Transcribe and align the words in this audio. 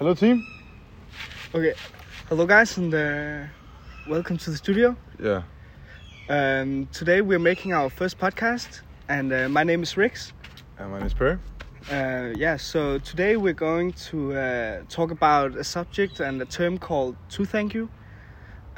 Hello, 0.00 0.14
team. 0.14 0.46
Okay, 1.54 1.74
hello 2.30 2.46
guys, 2.46 2.78
and 2.78 2.94
uh, 2.94 3.44
welcome 4.08 4.38
to 4.38 4.48
the 4.48 4.56
studio. 4.56 4.96
Yeah. 5.22 5.42
Um, 6.30 6.86
today 6.90 7.20
we're 7.20 7.38
making 7.38 7.74
our 7.74 7.90
first 7.90 8.16
podcast, 8.16 8.80
and 9.10 9.30
uh, 9.30 9.50
my 9.50 9.62
name 9.62 9.82
is 9.82 9.98
Rix. 9.98 10.32
And 10.78 10.90
my 10.90 11.00
name 11.00 11.06
is 11.06 11.12
Per. 11.12 11.38
Uh, 11.90 12.32
yeah, 12.34 12.56
so 12.56 12.96
today 13.00 13.36
we're 13.36 13.52
going 13.52 13.92
to 14.08 14.32
uh, 14.32 14.82
talk 14.88 15.10
about 15.10 15.54
a 15.56 15.64
subject 15.64 16.18
and 16.18 16.40
a 16.40 16.46
term 16.46 16.78
called 16.78 17.14
"two 17.28 17.44
thank 17.44 17.74
you." 17.74 17.90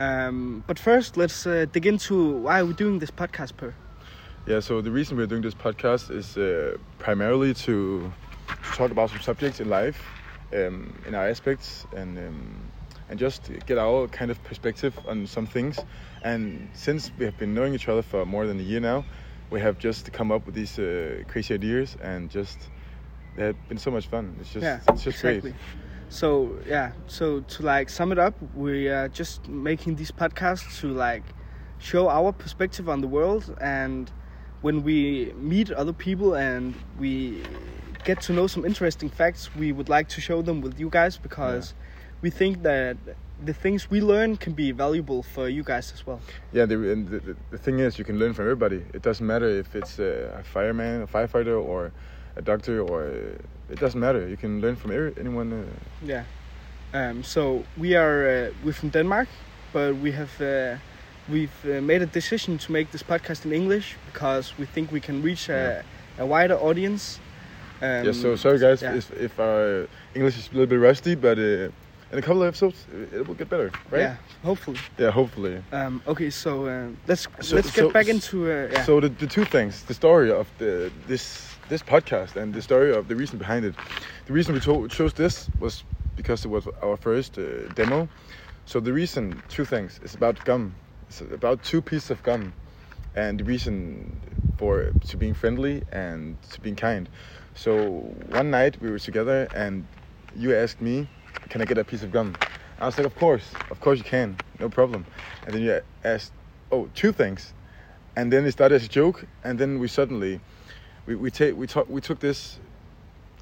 Um, 0.01 0.65
but 0.67 0.77
first, 0.77 1.17
let's 1.17 1.47
uh, 1.47 1.67
dig 1.71 1.87
into 1.87 2.39
why 2.39 2.65
we're 2.65 2.73
doing 2.73 2.99
this 2.99 3.13
podcast, 3.13 3.57
Per. 3.57 3.73
Yeah. 4.49 4.59
So 4.59 4.81
the 4.81 4.91
reason 4.91 5.17
we're 5.17 5.29
doing 5.29 5.43
this 5.43 5.55
podcast 5.55 6.11
is 6.11 6.37
uh, 6.37 6.79
primarily 6.99 7.55
to 7.67 8.13
talk 8.75 8.91
about 8.91 9.11
some 9.11 9.21
subjects 9.21 9.61
in 9.61 9.69
life, 9.69 10.03
um, 10.55 10.95
in 11.07 11.15
our 11.15 11.29
aspects, 11.29 11.87
and 11.95 12.19
um, 12.19 12.73
and 13.09 13.19
just 13.19 13.51
get 13.67 13.79
our 13.79 14.09
kind 14.09 14.31
of 14.31 14.43
perspective 14.45 14.99
on 15.07 15.27
some 15.27 15.47
things. 15.47 15.79
And 16.23 16.69
since 16.73 17.11
we 17.19 17.25
have 17.25 17.37
been 17.37 17.55
knowing 17.55 17.75
each 17.75 17.89
other 17.89 18.03
for 18.03 18.25
more 18.25 18.47
than 18.47 18.59
a 18.59 18.63
year 18.63 18.81
now, 18.81 19.05
we 19.51 19.61
have 19.61 19.79
just 19.79 20.13
come 20.13 20.33
up 20.33 20.47
with 20.47 20.55
these 20.55 20.79
uh, 20.79 21.23
crazy 21.29 21.55
ideas 21.55 21.97
and 22.03 22.31
just 22.31 22.59
they 23.37 23.45
have 23.47 23.69
been 23.69 23.79
so 23.79 23.91
much 23.91 24.07
fun. 24.07 24.35
It's 24.41 24.53
just 24.53 24.65
yeah, 24.65 24.81
it's 24.89 25.05
just 25.05 25.19
exactly. 25.19 25.51
great. 25.53 25.55
So 26.09 26.59
yeah, 26.67 26.93
so 27.07 27.41
to 27.41 27.63
like 27.63 27.89
sum 27.91 28.13
it 28.13 28.19
up, 28.19 28.35
we 28.55 28.89
are 28.89 29.09
just 29.09 29.49
making 29.49 29.97
these 29.97 30.11
podcasts 30.11 30.81
to 30.81 30.89
like 30.89 31.25
show 31.79 32.09
our 32.09 32.33
perspective 32.33 32.89
on 32.89 33.01
the 33.01 33.09
world, 33.09 33.57
and 33.61 34.11
when 34.63 34.83
we 34.83 35.33
meet 35.37 35.71
other 35.71 35.93
people 35.93 36.35
and 36.35 36.75
we 36.99 37.43
get 38.05 38.21
to 38.23 38.33
know 38.33 38.47
some 38.47 38.65
interesting 38.65 39.09
facts, 39.09 39.51
we 39.57 39.73
would 39.73 39.89
like 39.89 40.09
to 40.11 40.21
show 40.21 40.43
them 40.43 40.61
with 40.61 40.79
you 40.79 40.89
guys 40.91 41.17
because 41.19 41.75
we 42.21 42.31
think 42.31 42.63
that 42.63 42.97
the 43.45 43.53
things 43.53 43.91
we 43.91 44.01
learn 44.01 44.37
can 44.37 44.53
be 44.53 44.73
valuable 44.73 45.23
for 45.23 45.49
you 45.49 45.63
guys 45.63 45.93
as 45.93 46.07
well. 46.07 46.21
Yeah, 46.53 46.67
the, 46.67 46.93
and 46.93 47.09
the, 47.09 47.37
the, 47.51 47.59
thing 47.59 47.81
is, 47.81 47.99
you 47.99 48.05
can 48.05 48.19
learn 48.19 48.33
from 48.35 48.45
everybody. 48.45 48.85
It 48.95 49.03
doesn't 49.03 49.27
matter 49.27 49.49
if 49.49 49.75
it's 49.75 49.99
a, 49.99 50.39
a 50.39 50.43
fireman, 50.45 51.03
a 51.03 51.07
firefighter, 51.07 51.61
or 51.61 51.93
a 52.37 52.43
doctor, 52.43 52.81
or 52.81 53.07
it 53.71 53.81
doesn't 53.81 53.99
matter. 54.01 54.29
You 54.29 54.37
can 54.37 54.61
learn 54.61 54.77
from 54.77 54.93
every, 54.93 55.13
anyone. 55.19 55.53
Uh, 55.53 55.65
Yeah. 56.05 56.25
Um, 56.95 57.23
so 57.25 57.65
we 57.79 57.97
are 57.97 58.29
uh, 58.29 58.51
we're 58.65 58.75
from 58.75 58.91
Denmark, 58.91 59.29
but 59.73 59.97
we 59.97 60.13
have 60.13 60.31
uh, 60.41 60.77
we've 61.29 61.59
uh, 61.65 61.81
made 61.81 62.03
a 62.03 62.07
decision 62.07 62.59
to 62.59 62.73
make 62.73 62.91
this 62.91 63.03
podcast 63.03 63.47
in 63.47 63.53
English 63.53 63.97
because 64.13 64.53
we 64.59 64.67
think 64.67 64.93
we 64.93 65.01
can 65.01 65.23
reach 65.23 65.49
a, 65.49 65.83
Yeah. 66.19 66.25
a 66.25 66.27
wider 66.27 66.55
audience. 66.55 67.19
Um, 67.83 68.05
yeah, 68.07 68.13
so 68.13 68.37
sorry 68.37 68.59
guys 68.59 68.81
yeah. 68.83 68.95
if, 68.95 69.11
if 69.13 69.39
our 69.41 69.89
English 70.15 70.39
is 70.39 70.49
a 70.49 70.53
little 70.53 70.67
bit 70.67 70.77
rusty, 70.77 71.15
but 71.17 71.39
uh, 71.39 71.43
in 72.13 72.19
a 72.19 72.23
couple 72.23 72.43
of 72.43 72.49
episodes 72.49 72.87
it, 73.13 73.27
will 73.27 73.35
get 73.35 73.49
better, 73.49 73.71
right? 73.91 74.01
Yeah, 74.03 74.17
hopefully. 74.45 74.79
Yeah, 74.99 75.11
hopefully. 75.11 75.63
Um, 75.73 76.01
okay, 76.07 76.31
so 76.31 76.67
uh, 76.67 76.89
let's 77.09 77.27
So- 77.41 77.57
let's 77.57 77.71
get 77.75 77.83
so- 77.85 77.91
back 77.91 78.09
into 78.09 78.45
uh, 78.51 78.69
yeah. 78.73 78.85
So 78.85 79.01
the, 79.01 79.09
the 79.09 79.27
two 79.27 79.45
things, 79.45 79.83
the 79.85 79.95
story 79.95 80.31
of 80.31 80.47
the 80.59 80.91
this 81.09 81.49
this 81.69 81.83
podcast 81.83 82.37
and 82.37 82.53
the 82.55 82.63
story 82.63 82.95
of 82.95 83.09
the 83.09 83.17
reason 83.17 83.39
behind 83.39 83.65
it. 83.65 83.75
The 84.27 84.33
reason 84.33 84.55
we 84.55 84.61
to- 84.61 84.89
chose 84.89 85.13
this 85.15 85.49
was 85.59 85.85
because 86.17 86.45
it 86.45 86.51
was 86.51 86.69
our 86.83 86.97
first 86.97 87.39
uh, 87.39 87.69
demo. 87.75 88.09
So 88.67 88.79
the 88.81 88.93
reason, 88.93 89.43
two 89.49 89.65
things, 89.65 89.99
it's 90.05 90.15
about 90.15 90.45
gum. 90.45 90.75
It's 91.09 91.21
about 91.21 91.63
two 91.65 91.81
pieces 91.83 92.11
of 92.11 92.23
gum, 92.23 92.53
and 93.17 93.41
the 93.41 93.45
reason 93.45 94.21
for 94.59 94.93
to 95.09 95.17
being 95.17 95.35
friendly 95.35 95.83
and 95.91 96.37
to 96.53 96.61
being 96.61 96.77
kind. 96.77 97.09
So 97.55 97.75
one 98.29 98.51
night 98.51 98.81
we 98.81 98.91
were 98.91 98.99
together 98.99 99.49
and 99.55 99.87
you 100.37 100.55
asked 100.55 100.81
me, 100.81 101.07
"Can 101.49 101.61
I 101.61 101.65
get 101.67 101.79
a 101.79 101.85
piece 101.85 102.03
of 102.03 102.11
gum?" 102.13 102.37
I 102.79 102.87
was 102.87 102.97
like, 102.99 103.07
"Of 103.07 103.15
course, 103.15 103.47
of 103.71 103.81
course 103.81 103.99
you 103.99 104.05
can, 104.05 104.39
no 104.59 104.69
problem." 104.69 105.05
And 105.45 105.55
then 105.55 105.63
you 105.63 105.81
asked, 106.05 106.33
"Oh, 106.71 106.89
two 106.95 107.13
things." 107.13 107.53
and 108.17 108.33
then 108.33 108.45
it 108.45 108.53
started 108.53 108.77
as 108.77 108.85
a 108.85 108.89
joke, 108.89 109.25
and 109.45 109.59
then 109.59 109.79
we 109.79 109.89
suddenly 109.89 110.41
we 111.07 111.15
we 111.15 111.31
take 111.31 111.57
we 111.57 111.67
talk 111.67 111.89
we 111.89 112.01
took 112.01 112.21
this. 112.21 112.59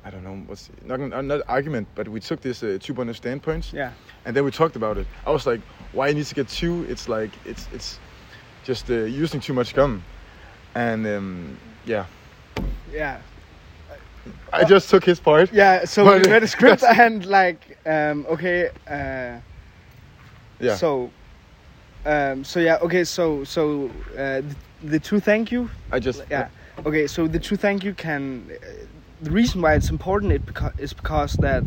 I 0.05 0.11
don't 0.11 0.25
know 0.25 0.37
what's 0.47 0.71
not 0.85 1.01
not, 1.01 1.25
not 1.25 1.43
argument, 1.49 1.89
but 1.95 2.09
we 2.09 2.21
took 2.21 2.41
this 2.41 2.63
uh, 2.63 2.79
two 2.81 2.95
point 2.95 3.11
of 3.11 3.17
standpoints, 3.17 3.73
yeah, 3.73 3.93
and 4.25 4.35
then 4.35 4.45
we 4.45 4.51
talked 4.51 4.77
about 4.77 4.99
it. 4.99 5.07
I 5.27 5.31
was 5.31 5.47
like, 5.47 5.61
why 5.93 6.09
you 6.09 6.15
need 6.15 6.27
to 6.27 6.35
get 6.35 6.49
two? 6.49 6.85
It's 6.89 7.09
like 7.09 7.31
it's 7.45 7.69
it's 7.73 7.99
just 8.65 8.91
uh, 8.91 8.95
using 8.95 9.41
too 9.41 9.53
much 9.53 9.75
gum, 9.75 10.03
and 10.75 11.07
um, 11.07 11.59
yeah, 11.85 12.07
yeah, 12.93 13.21
I 14.53 14.65
just 14.65 14.91
took 14.91 15.05
his 15.05 15.21
part. 15.21 15.53
yeah. 15.53 15.85
So 15.85 16.05
But- 16.05 16.27
we 16.27 16.33
read 16.33 16.43
a 16.43 16.49
script 16.57 16.83
and 16.83 17.25
like 17.27 17.79
um, 17.87 18.27
okay. 18.29 18.69
Uh, 18.89 19.41
yeah, 20.61 20.77
So, 20.77 21.11
um, 22.05 22.45
so 22.45 22.61
yeah, 22.61 22.77
okay. 22.83 23.05
So, 23.05 23.45
so 23.45 23.91
uh, 24.13 24.43
the, 24.43 24.57
the 24.83 25.01
true 25.01 25.21
thank 25.21 25.51
you. 25.51 25.71
I 25.93 25.99
just 26.01 26.23
Yeah. 26.31 26.49
Okay. 26.85 27.07
So 27.07 27.27
the 27.27 27.39
true 27.39 27.57
thank 27.57 27.83
you 27.85 27.95
can. 27.95 28.45
Uh, 28.51 28.67
the 29.23 29.31
reason 29.31 29.61
why 29.63 29.75
it's 29.75 29.91
important 29.91 30.33
it 30.33 30.45
beca- 30.47 30.79
is 30.79 30.93
because 30.95 31.35
that 31.41 31.63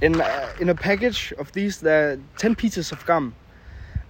in 0.00 0.20
uh, 0.20 0.48
in 0.60 0.68
a 0.68 0.74
package 0.74 1.32
of 1.38 1.52
these 1.52 1.80
there 1.80 2.12
are 2.12 2.18
ten 2.38 2.54
pieces 2.54 2.92
of 2.92 3.04
gum, 3.06 3.34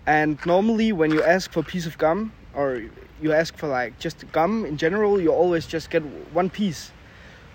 and 0.06 0.38
normally 0.46 0.92
when 0.92 1.10
you 1.12 1.22
ask 1.22 1.52
for 1.52 1.60
a 1.60 1.64
piece 1.64 1.86
of 1.86 1.96
gum 1.98 2.32
or 2.54 2.82
you 3.20 3.32
ask 3.32 3.56
for 3.56 3.68
like 3.68 3.98
just 3.98 4.24
gum 4.32 4.64
in 4.66 4.76
general, 4.76 5.20
you 5.20 5.32
always 5.32 5.66
just 5.66 5.90
get 5.90 6.02
one 6.32 6.48
piece. 6.50 6.90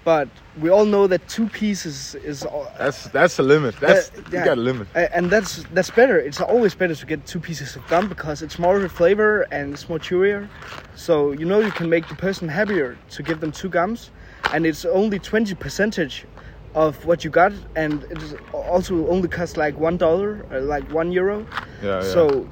But 0.07 0.29
we 0.61 0.69
all 0.69 0.85
know 0.85 1.05
that 1.07 1.27
two 1.27 1.47
pieces 1.47 2.15
is 2.15 2.45
all, 2.45 2.71
That's 2.77 3.09
that's 3.09 3.35
the 3.35 3.43
limit. 3.43 3.75
That's 3.81 4.09
Uh, 4.09 4.21
you 4.31 4.45
got 4.45 4.57
a 4.57 4.61
limit. 4.69 4.87
and 4.95 5.29
that's 5.29 5.65
that's 5.75 5.91
better. 5.91 6.17
It's 6.17 6.39
always 6.39 6.73
better 6.75 6.95
to 6.95 7.05
get 7.05 7.19
two 7.25 7.41
pieces 7.41 7.75
of 7.75 7.81
gum 7.89 8.07
because 8.07 8.41
it's 8.41 8.57
more 8.57 8.77
of 8.77 8.83
a 8.85 8.93
flavor 8.99 9.45
and 9.51 9.73
it's 9.73 9.89
more 9.89 9.99
chewier. 9.99 10.47
So 10.95 11.33
you 11.33 11.45
know 11.45 11.59
you 11.59 11.73
can 11.79 11.89
make 11.89 12.07
the 12.07 12.15
person 12.15 12.47
happier 12.47 12.95
to 13.15 13.19
give 13.21 13.37
them 13.41 13.51
two 13.51 13.67
gums, 13.67 14.11
and 14.53 14.65
it's 14.65 14.85
only 14.85 15.19
twenty 15.19 15.55
percentage 15.55 16.25
of 16.73 17.05
what 17.05 17.25
you 17.25 17.29
got, 17.41 17.51
and 17.75 17.93
it 18.09 18.19
also 18.53 18.93
only 19.09 19.27
costs 19.27 19.57
like 19.57 19.75
one 19.77 19.97
dollar, 19.97 20.29
uh, 20.53 20.61
like 20.73 20.85
one 20.99 21.11
euro. 21.11 21.37
Yeah, 21.83 22.01
yeah. 22.01 22.13
So 22.13 22.47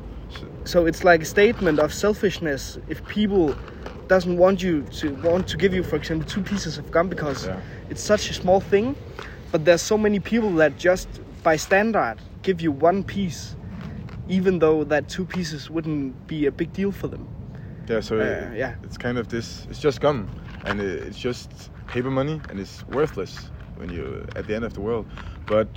so 0.65 0.85
it's 0.89 1.05
like 1.05 1.21
a 1.21 1.29
statement 1.37 1.79
of 1.79 1.93
selfishness 1.93 2.79
if 2.89 2.99
people 3.07 3.55
doesn't 4.07 4.37
want 4.37 4.61
you 4.61 4.83
to 4.99 5.13
want 5.15 5.47
to 5.47 5.57
give 5.57 5.73
you 5.73 5.83
for 5.83 5.95
example 5.95 6.25
two 6.27 6.41
pieces 6.41 6.77
of 6.77 6.89
gum 6.91 7.07
because 7.09 7.45
Yeah. 7.45 7.61
it's 7.89 8.01
such 8.01 8.29
a 8.29 8.33
small 8.33 8.59
thing 8.61 8.95
but 9.51 9.65
there's 9.65 9.81
so 9.81 9.97
many 9.97 10.19
people 10.19 10.51
that 10.55 10.77
just 10.77 11.07
by 11.43 11.55
standard 11.57 12.17
give 12.41 12.61
you 12.61 12.71
one 12.71 13.03
piece 13.03 13.55
even 14.27 14.59
though 14.59 14.83
that 14.83 15.07
two 15.07 15.25
pieces 15.25 15.69
wouldn't 15.69 16.27
be 16.27 16.45
a 16.45 16.51
big 16.51 16.73
deal 16.73 16.91
for 16.91 17.07
them 17.07 17.27
Yeah, 17.87 18.01
so 18.01 18.15
Uh, 18.19 18.23
uh, 18.23 18.51
yeah. 18.55 18.73
it's 18.83 18.97
kind 18.97 19.17
of 19.17 19.27
this. 19.27 19.67
It's 19.69 19.79
just 19.79 20.01
gum, 20.01 20.29
and 20.63 20.79
it, 20.81 21.07
it's 21.07 21.19
just 21.19 21.69
paper 21.91 22.09
money, 22.09 22.41
and 22.49 22.59
it's 22.59 22.83
worthless 22.87 23.51
when 23.77 23.89
you're 23.91 24.25
at 24.35 24.47
the 24.47 24.55
end 24.55 24.65
of 24.65 24.73
the 24.73 24.81
world. 24.81 25.05
But 25.47 25.69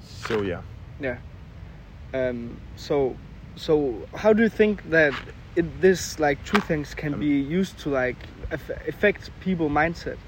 so 0.00 0.42
yeah, 0.42 0.62
yeah 0.98 1.18
um 2.14 2.60
so 2.76 3.16
so 3.56 4.06
how 4.14 4.32
do 4.32 4.42
you 4.42 4.48
think 4.48 4.82
that 4.90 5.14
it, 5.56 5.80
this 5.80 6.18
like 6.18 6.44
two 6.44 6.60
things 6.60 6.94
can 6.94 7.14
Um, 7.14 7.20
be 7.20 7.40
used 7.40 7.78
to 7.80 7.90
like 7.90 8.28
aff- 8.50 8.70
affect 8.88 9.30
people 9.40 9.68
mindset 9.68 10.18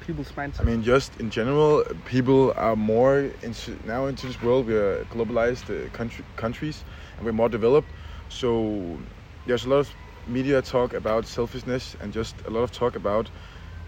people's 0.00 0.32
mindset 0.32 0.60
I 0.60 0.64
mean, 0.64 0.82
just 0.82 1.16
in 1.16 1.28
general, 1.30 1.82
people 2.04 2.52
are 2.56 2.76
more 2.76 3.30
into 3.42 3.78
now 3.84 4.06
into 4.06 4.26
this 4.26 4.40
world. 4.42 4.66
We 4.66 4.74
are 4.74 5.04
globalized 5.06 5.68
uh, 5.70 5.90
country, 5.90 6.24
countries, 6.36 6.84
and 7.16 7.26
we're 7.26 7.32
more 7.32 7.48
developed. 7.48 7.92
So 8.28 9.00
there's 9.46 9.64
a 9.66 9.68
lot 9.68 9.80
of 9.80 9.94
media 10.26 10.62
talk 10.62 10.94
about 10.94 11.26
selfishness, 11.26 11.96
and 12.00 12.12
just 12.12 12.34
a 12.46 12.50
lot 12.50 12.62
of 12.62 12.70
talk 12.70 12.96
about 12.96 13.30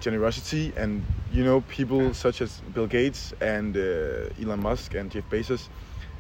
generosity. 0.01 0.73
And 0.77 1.05
you 1.33 1.45
know, 1.45 1.61
people 1.63 2.13
such 2.15 2.41
as 2.43 2.61
Bill 2.75 2.87
Gates 2.87 3.33
and 3.41 3.77
uh, 3.77 4.43
Elon 4.43 4.61
Musk 4.61 4.95
and 4.95 5.11
Jeff 5.11 5.29
Bezos, 5.31 5.69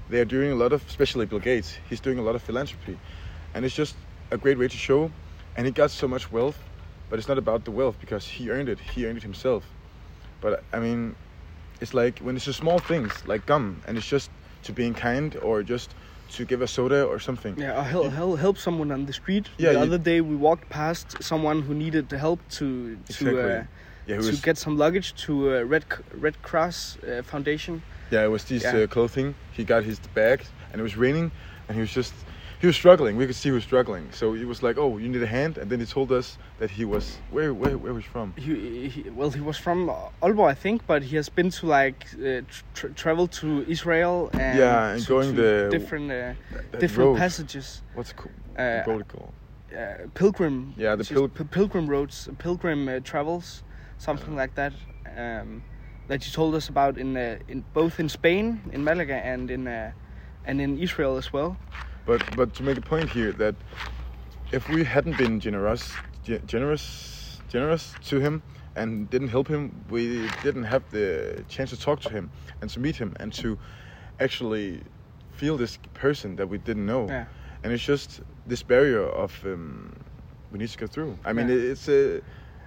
they 0.08 0.20
are 0.20 0.24
doing 0.36 0.52
a 0.52 0.56
lot 0.56 0.72
of, 0.72 0.86
especially 0.88 1.26
Bill 1.26 1.40
Gates. 1.40 1.78
He's 1.88 2.00
doing 2.00 2.18
a 2.18 2.22
lot 2.22 2.34
of 2.34 2.42
philanthropy, 2.42 2.96
and 3.54 3.64
it's 3.64 3.74
just 3.74 3.96
a 4.30 4.36
great 4.38 4.58
way 4.58 4.68
to 4.68 4.76
show. 4.76 5.10
And 5.56 5.66
he 5.66 5.72
got 5.72 5.90
so 5.90 6.06
much 6.08 6.30
wealth, 6.32 6.58
but 7.08 7.18
it's 7.18 7.28
not 7.28 7.38
about 7.38 7.64
the 7.64 7.70
wealth 7.70 7.96
because 8.00 8.26
he 8.26 8.50
earned 8.50 8.68
it. 8.68 8.78
He 8.78 9.06
earned 9.06 9.18
it 9.18 9.22
himself. 9.22 9.64
But 10.40 10.62
I 10.72 10.78
mean, 10.78 11.14
it's 11.80 11.92
like 11.94 12.18
when 12.20 12.36
it's 12.36 12.44
the 12.46 12.52
small 12.52 12.78
things 12.78 13.12
like 13.26 13.46
gum, 13.46 13.82
and 13.86 13.98
it's 13.98 14.06
just 14.06 14.30
to 14.64 14.72
being 14.72 14.94
kind 14.94 15.36
or 15.42 15.62
just 15.62 15.90
to 16.32 16.44
give 16.44 16.62
a 16.62 16.66
soda 16.68 17.04
or 17.04 17.18
something. 17.18 17.58
Yeah, 17.58 17.78
or 17.80 17.82
help, 17.82 18.12
help, 18.12 18.38
help 18.38 18.58
someone 18.58 18.92
on 18.92 19.06
the 19.06 19.12
street. 19.12 19.48
Yeah, 19.58 19.72
the 19.72 19.78
you- 19.78 19.84
other 19.84 19.98
day 19.98 20.20
we 20.20 20.36
walked 20.36 20.68
past 20.68 21.22
someone 21.22 21.62
who 21.62 21.74
needed 21.74 22.08
the 22.08 22.18
help 22.18 22.40
to 22.58 22.96
to 22.96 23.00
Exactly. 23.08 23.42
uh, 23.42 23.64
Yeah, 24.06 24.16
to 24.20 24.30
was. 24.30 24.40
get 24.40 24.56
some 24.58 24.76
luggage 24.78 25.12
to 25.26 25.32
uh, 25.56 25.62
Red 25.64 25.84
Red 26.14 26.40
Cross 26.42 26.98
uh, 27.02 27.22
Foundation. 27.22 27.82
Yeah, 28.10 28.24
it 28.24 28.30
was 28.30 28.44
these 28.44 28.62
Yeah. 28.62 28.84
uh, 28.84 28.86
clothing. 28.86 29.34
He 29.52 29.64
got 29.64 29.82
his 29.84 29.98
bag, 30.14 30.38
and 30.72 30.80
it 30.80 30.82
was 30.82 30.96
raining, 30.96 31.30
and 31.68 31.74
he 31.76 31.80
was 31.80 31.92
just 31.96 32.14
he 32.60 32.66
was 32.66 32.76
struggling. 32.76 33.16
We 33.16 33.26
could 33.26 33.34
see 33.36 33.48
he 33.48 33.54
was 33.54 33.64
struggling. 33.64 34.08
So 34.12 34.34
he 34.34 34.44
was 34.44 34.62
like, 34.62 34.76
"Oh, 34.78 34.98
you 34.98 35.08
need 35.08 35.22
a 35.22 35.26
hand," 35.26 35.58
and 35.58 35.70
then 35.70 35.80
he 35.80 35.86
told 35.86 36.10
us 36.12 36.38
that 36.58 36.70
he 36.70 36.84
was 36.84 37.04
where 37.30 37.52
where 37.54 37.76
where 37.78 37.92
was 37.94 38.04
he 38.04 38.10
from? 38.10 38.34
He, 38.36 38.88
he, 38.88 39.10
well, 39.10 39.30
he 39.30 39.40
was 39.40 39.56
from 39.56 39.78
Aalborg, 40.22 40.50
I 40.50 40.54
think, 40.54 40.86
but 40.86 41.02
he 41.02 41.16
has 41.16 41.28
been 41.28 41.50
to 41.58 41.66
like 41.66 42.06
uh, 42.14 42.42
tr 42.74 42.86
travel 43.02 43.26
to 43.40 43.46
Israel 43.66 44.30
and 44.34 44.58
Yeah, 44.58 44.92
and 44.92 45.02
to- 45.02 45.08
going 45.14 45.34
to 45.34 45.42
the- 45.42 45.68
different 45.70 46.10
uh, 46.10 46.34
different 46.78 47.08
road. 47.10 47.18
passages. 47.18 47.82
What's 47.94 48.10
it 48.10 48.16
called? 48.16 48.34
Uh, 48.58 48.82
road 48.86 49.06
called? 49.08 49.32
uh, 49.72 50.06
pilgrim. 50.14 50.56
Yeah, 50.76 50.96
the 50.96 51.04
pil- 51.04 51.28
pilgrim 51.58 51.86
roads, 51.94 52.28
pilgrim 52.38 52.88
uh, 52.88 53.00
travels, 53.10 53.62
something 53.98 54.34
like 54.42 54.54
that. 54.60 54.72
Um, 55.16 55.62
that 56.08 56.26
you 56.26 56.32
told 56.32 56.54
us 56.54 56.68
about 56.68 56.98
in 56.98 57.16
uh, 57.16 57.38
in 57.52 57.64
both 57.72 57.94
in 58.00 58.08
Spain, 58.08 58.60
in 58.74 58.80
Malaga, 58.84 59.14
and 59.32 59.50
in 59.50 59.66
uh, 59.66 59.92
and 60.44 60.60
in 60.60 60.78
Israel 60.78 61.16
as 61.16 61.32
well. 61.32 61.56
But 62.06 62.36
but 62.36 62.54
to 62.54 62.62
make 62.62 62.78
a 62.78 62.82
point 62.82 63.10
here 63.10 63.32
that 63.32 63.54
if 64.52 64.68
we 64.68 64.84
hadn't 64.84 65.16
been 65.18 65.40
generous 65.40 65.92
generous 66.46 67.40
generous 67.48 67.94
to 68.04 68.20
him 68.20 68.42
and 68.76 69.08
didn't 69.10 69.28
help 69.28 69.48
him, 69.48 69.84
we 69.90 70.28
didn't 70.42 70.64
have 70.64 70.82
the 70.90 71.44
chance 71.48 71.70
to 71.70 71.78
talk 71.78 72.00
to 72.00 72.10
him 72.10 72.30
and 72.60 72.70
to 72.70 72.80
meet 72.80 72.96
him 72.96 73.14
and 73.20 73.32
to 73.32 73.58
actually 74.20 74.80
feel 75.32 75.56
this 75.56 75.78
person 75.94 76.36
that 76.36 76.48
we 76.48 76.58
didn't 76.58 76.86
know. 76.86 77.06
Yeah. 77.08 77.24
And 77.62 77.72
it's 77.72 77.84
just 77.84 78.20
this 78.46 78.62
barrier 78.62 79.02
of 79.04 79.32
um, 79.44 79.92
we 80.52 80.58
need 80.58 80.68
to 80.68 80.78
go 80.78 80.86
through. 80.86 81.18
I 81.24 81.32
mean, 81.32 81.48
Yeah. 81.48 81.72
it's 81.72 81.88
a 81.88 82.20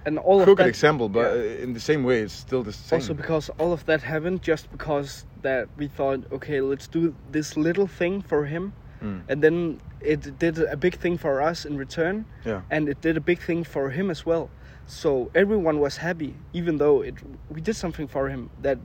And 0.05 0.19
all 0.19 0.39
of 0.39 0.45
crooked 0.45 0.65
that, 0.65 0.69
example, 0.69 1.07
but 1.09 1.33
yeah. 1.33 1.63
in 1.63 1.73
the 1.73 1.79
same 1.79 2.03
way, 2.03 2.21
it's 2.21 2.33
still 2.33 2.63
the 2.63 2.73
same. 2.73 2.97
Also 2.99 3.13
because 3.13 3.49
all 3.57 3.71
of 3.71 3.85
that 3.85 4.01
happened 4.01 4.41
just 4.41 4.69
because 4.71 5.25
that 5.41 5.67
we 5.77 5.87
thought, 5.87 6.19
okay, 6.31 6.59
let's 6.61 6.87
do 6.87 7.15
this 7.31 7.55
little 7.55 7.87
thing 7.87 8.21
for 8.21 8.45
him, 8.45 8.73
Mm. 9.03 9.21
and 9.29 9.41
then 9.43 9.81
it 9.99 10.39
did 10.39 10.57
a 10.59 10.77
big 10.77 10.95
thing 10.95 11.17
for 11.17 11.41
us 11.41 11.65
in 11.65 11.77
return, 11.77 12.25
yeah. 12.45 12.61
and 12.71 12.87
it 12.87 13.01
did 13.01 13.17
a 13.17 13.21
big 13.21 13.39
thing 13.39 13.63
for 13.65 13.89
him 13.89 14.09
as 14.09 14.25
well. 14.25 14.49
So 14.87 15.29
everyone 15.35 15.79
was 15.79 15.97
happy, 15.97 16.35
even 16.53 16.77
though 16.77 17.01
it 17.03 17.15
we 17.49 17.59
did 17.61 17.75
something 17.75 18.07
for 18.07 18.29
him 18.29 18.49
that 18.61 18.77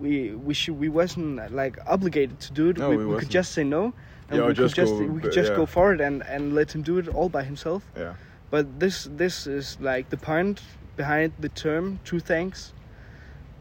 we 0.00 0.32
we 0.34 0.54
should 0.54 0.78
we 0.78 0.88
wasn't 0.88 1.52
like 1.52 1.78
obligated 1.86 2.38
to 2.40 2.52
do 2.52 2.70
it. 2.70 2.76
No, 2.78 2.90
we, 2.90 2.96
we 2.96 3.06
we 3.06 3.18
could 3.20 3.30
just 3.30 3.52
say 3.52 3.64
no, 3.64 3.94
and 4.28 4.38
Yeah, 4.38 4.46
we 4.46 4.48
could 4.48 4.56
just 4.64 4.74
just 4.74 4.92
go- 4.92 5.06
we 5.14 5.20
could 5.22 5.32
just 5.32 5.50
yeah. 5.50 5.56
go 5.56 5.66
for 5.66 5.94
it 5.94 6.00
and 6.00 6.22
and 6.34 6.54
let 6.54 6.74
him 6.74 6.82
do 6.82 6.98
it 6.98 7.08
all 7.08 7.28
by 7.28 7.42
himself. 7.42 7.82
Yeah. 7.96 8.14
But 8.50 8.64
this 8.80 9.08
this 9.16 9.46
is 9.46 9.78
like 9.80 10.10
the 10.10 10.16
point 10.18 10.60
behind 10.96 11.32
the 11.40 11.48
term 11.48 12.00
two 12.04 12.20
thanks. 12.20 12.72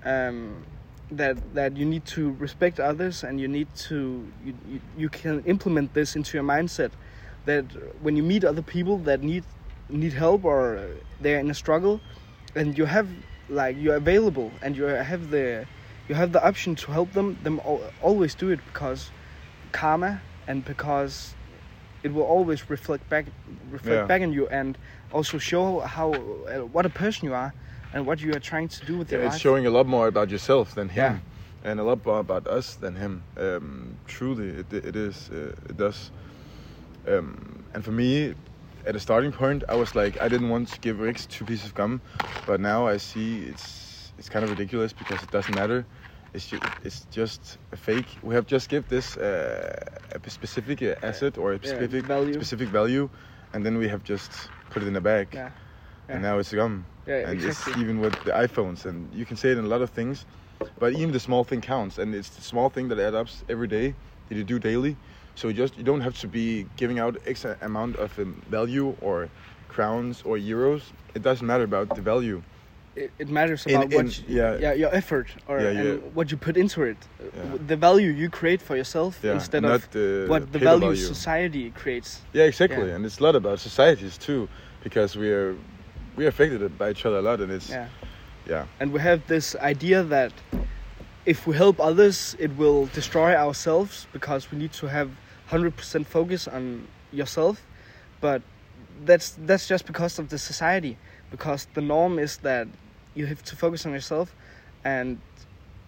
Um, 0.03 0.65
that 1.11 1.53
that 1.53 1.75
you 1.77 1.85
need 1.85 2.05
to 2.05 2.31
respect 2.39 2.79
others 2.79 3.23
and 3.23 3.39
you 3.39 3.47
need 3.47 3.67
to 3.75 4.31
you, 4.43 4.53
you, 4.65 4.81
you 4.97 5.09
can 5.09 5.41
implement 5.43 5.93
this 5.93 6.15
into 6.15 6.37
your 6.37 6.43
mindset 6.43 6.91
that 7.45 7.65
when 8.01 8.15
you 8.15 8.23
meet 8.23 8.43
other 8.45 8.61
people 8.61 8.97
that 8.99 9.21
need 9.21 9.45
need 9.89 10.13
help 10.13 10.45
or 10.45 10.89
they're 11.19 11.39
in 11.39 11.49
a 11.49 11.53
struggle 11.53 12.01
and 12.55 12.77
you 12.77 12.85
have 12.85 13.09
like 13.49 13.75
you're 13.77 13.95
available 13.95 14.57
and 14.61 14.77
you 14.77 14.83
have 14.85 15.29
the 15.31 15.67
you 16.07 16.15
have 16.15 16.31
the 16.31 16.43
option 16.45 16.75
to 16.75 16.91
help 16.91 17.11
them 17.13 17.37
them 17.43 17.59
always 17.99 18.33
do 18.35 18.49
it 18.49 18.65
because 18.65 19.11
karma 19.71 20.23
and 20.47 20.63
because 20.63 21.35
it 22.03 22.13
will 22.13 22.23
always 22.23 22.69
reflect 22.69 23.07
back 23.09 23.25
reflect 23.69 24.01
Yeah. 24.03 24.07
back 24.07 24.21
on 24.21 24.31
you 24.33 24.47
and 24.47 24.77
also 25.11 25.37
show 25.37 25.79
how 25.81 26.13
uh, 26.13 26.65
what 26.65 26.85
a 26.85 26.89
person 26.89 27.27
you 27.27 27.33
are 27.33 27.53
and 27.93 28.05
what 28.05 28.21
you 28.21 28.33
are 28.35 28.39
trying 28.39 28.67
to 28.69 28.85
do 28.85 28.97
with 28.97 29.11
Yeah, 29.11 29.17
your 29.19 29.25
it's 29.27 29.35
life. 29.35 29.41
showing 29.41 29.65
a 29.65 29.69
lot 29.69 29.87
more 29.87 30.07
about 30.07 30.29
yourself 30.29 30.73
than 30.75 30.89
him, 30.89 31.03
Yeah. 31.13 31.69
and 31.69 31.79
a 31.79 31.83
lot 31.83 32.05
more 32.05 32.19
about 32.19 32.47
us 32.47 32.75
than 32.75 32.95
him. 32.95 33.23
Um, 33.37 33.97
truly, 34.07 34.49
it, 34.49 34.73
it 34.73 34.95
is. 34.95 35.29
Uh, 35.29 35.53
it 35.69 35.77
does. 35.77 36.11
Um, 37.07 37.65
and 37.73 37.83
for 37.83 37.91
me, 37.91 38.35
at 38.85 38.95
a 38.95 38.99
starting 38.99 39.31
point, 39.31 39.63
I 39.69 39.75
was 39.75 39.95
like, 39.95 40.17
I 40.21 40.29
didn't 40.29 40.49
want 40.49 40.67
to 40.69 40.79
give 40.79 40.99
Rix 40.99 41.25
two 41.25 41.45
pieces 41.45 41.67
of 41.67 41.73
gum, 41.73 42.01
but 42.45 42.59
now 42.59 42.87
I 42.87 42.97
see 42.97 43.39
it's 43.43 44.13
it's 44.17 44.29
kind 44.29 44.43
of 44.43 44.49
ridiculous 44.49 44.93
because 44.93 45.23
it 45.23 45.31
doesn't 45.31 45.53
matter. 45.53 45.85
It's 46.33 46.47
just, 46.47 46.63
it's 46.83 47.05
just 47.11 47.57
a 47.71 47.77
fake. 47.77 48.17
We 48.23 48.35
have 48.35 48.45
just 48.45 48.69
give 48.69 48.87
this 48.87 49.17
uh, 49.17 49.73
a 50.13 50.29
specific 50.29 50.81
uh, 50.81 50.95
asset 51.03 51.37
or 51.37 51.51
a 51.53 51.55
Yeah, 51.55 51.59
specific 51.69 52.05
value. 52.05 52.33
specific 52.33 52.69
value, 52.69 53.09
and 53.53 53.65
then 53.65 53.77
we 53.77 53.87
have 53.89 54.03
just 54.03 54.51
put 54.69 54.83
it 54.83 54.87
in 54.87 54.95
a 54.95 55.01
bag 55.01 55.27
yeah. 55.33 55.49
and 56.07 56.21
Yeah. 56.21 56.31
now 56.31 56.39
it's 56.39 56.53
gum. 56.53 56.85
Yeah, 57.07 57.29
and 57.29 57.33
exactly. 57.43 57.73
it's 57.73 57.81
even 57.81 57.99
with 57.99 58.13
the 58.25 58.31
iPhones, 58.31 58.85
and 58.85 59.13
you 59.13 59.25
can 59.25 59.37
say 59.37 59.49
it 59.51 59.57
in 59.57 59.65
a 59.65 59.67
lot 59.67 59.81
of 59.81 59.89
things, 59.89 60.25
but 60.79 60.93
even 60.93 61.11
the 61.11 61.19
small 61.19 61.43
thing 61.43 61.61
counts, 61.61 61.97
and 61.97 62.13
it's 62.13 62.29
the 62.29 62.41
small 62.41 62.69
thing 62.69 62.87
that 62.89 62.99
adds 62.99 63.15
up 63.15 63.27
every 63.49 63.67
day 63.67 63.95
that 64.27 64.35
you 64.35 64.43
do 64.43 64.59
daily. 64.59 64.97
So 65.35 65.47
you 65.47 65.53
just 65.55 65.77
you 65.77 65.83
don't 65.83 66.01
have 66.01 66.17
to 66.19 66.27
be 66.27 66.67
giving 66.75 66.99
out 66.99 67.17
X 67.25 67.45
amount 67.61 67.95
of 67.97 68.17
um, 68.19 68.41
value 68.47 68.95
or 68.99 69.29
crowns 69.67 70.21
or 70.23 70.37
euros. 70.37 70.91
It 71.15 71.21
doesn't 71.23 71.45
matter 71.47 71.63
about 71.63 71.89
the 71.95 72.01
value. 72.01 72.41
it, 72.95 73.11
it 73.17 73.29
matters 73.29 73.65
about 73.65 73.85
in- 73.85 73.91
what 73.97 74.07
you- 74.17 74.25
yeah. 74.39 74.57
yeah 74.65 74.73
your 74.83 74.93
effort 75.01 75.27
or 75.49 75.59
Yeah, 75.59 75.69
and 75.79 75.87
yeah. 75.87 76.09
what 76.17 76.25
you 76.31 76.37
put 76.37 76.55
into 76.57 76.79
it 76.83 76.97
the 77.69 77.77
value 77.77 78.09
you 78.21 78.29
create 78.29 78.61
for 78.61 78.75
yourself 78.75 79.23
instead 79.23 79.63
not 79.63 79.75
of 79.75 79.89
the 79.91 80.25
what 80.27 80.51
the 80.51 80.59
value, 80.59 80.79
value. 80.87 81.13
society 81.15 81.71
creates 81.71 82.09
Yeah, 82.33 82.45
exactly, 82.51 82.91
and 82.95 83.05
it's 83.05 83.19
a 83.19 83.23
lot 83.23 83.35
about 83.35 83.59
societies 83.59 84.17
too, 84.17 84.47
because 84.83 85.15
we 85.21 85.29
are 85.31 85.55
we 86.15 86.25
affected 86.27 86.77
by 86.77 86.91
each 86.91 87.05
other 87.05 87.17
a 87.17 87.21
lot, 87.21 87.39
and 87.41 87.51
it's 87.51 87.69
yeah 87.69 87.87
yeah 88.47 88.65
and 88.79 88.91
we 88.91 88.99
have 88.99 89.19
this 89.27 89.55
idea 89.57 90.03
that 90.03 90.31
if 91.25 91.45
we 91.47 91.55
help 91.55 91.79
others 91.79 92.35
it 92.39 92.51
will 92.57 92.87
destroy 92.87 93.35
ourselves 93.35 94.07
because 94.13 94.51
we 94.51 94.57
need 94.57 94.73
to 94.73 94.87
have 94.87 95.09
100% 95.49 96.05
focus 96.07 96.47
on 96.47 96.87
yourself 97.11 97.61
but 98.19 98.41
that's 99.05 99.35
that's 99.45 99.67
just 99.67 99.85
because 99.85 100.17
of 100.19 100.29
the 100.29 100.37
society 100.37 100.97
because 101.29 101.67
the 101.75 101.81
norm 101.81 102.17
is 102.19 102.37
that 102.37 102.67
you 103.13 103.27
have 103.27 103.43
to 103.43 103.55
focus 103.55 103.85
on 103.85 103.91
yourself 103.91 104.33
and 104.83 105.19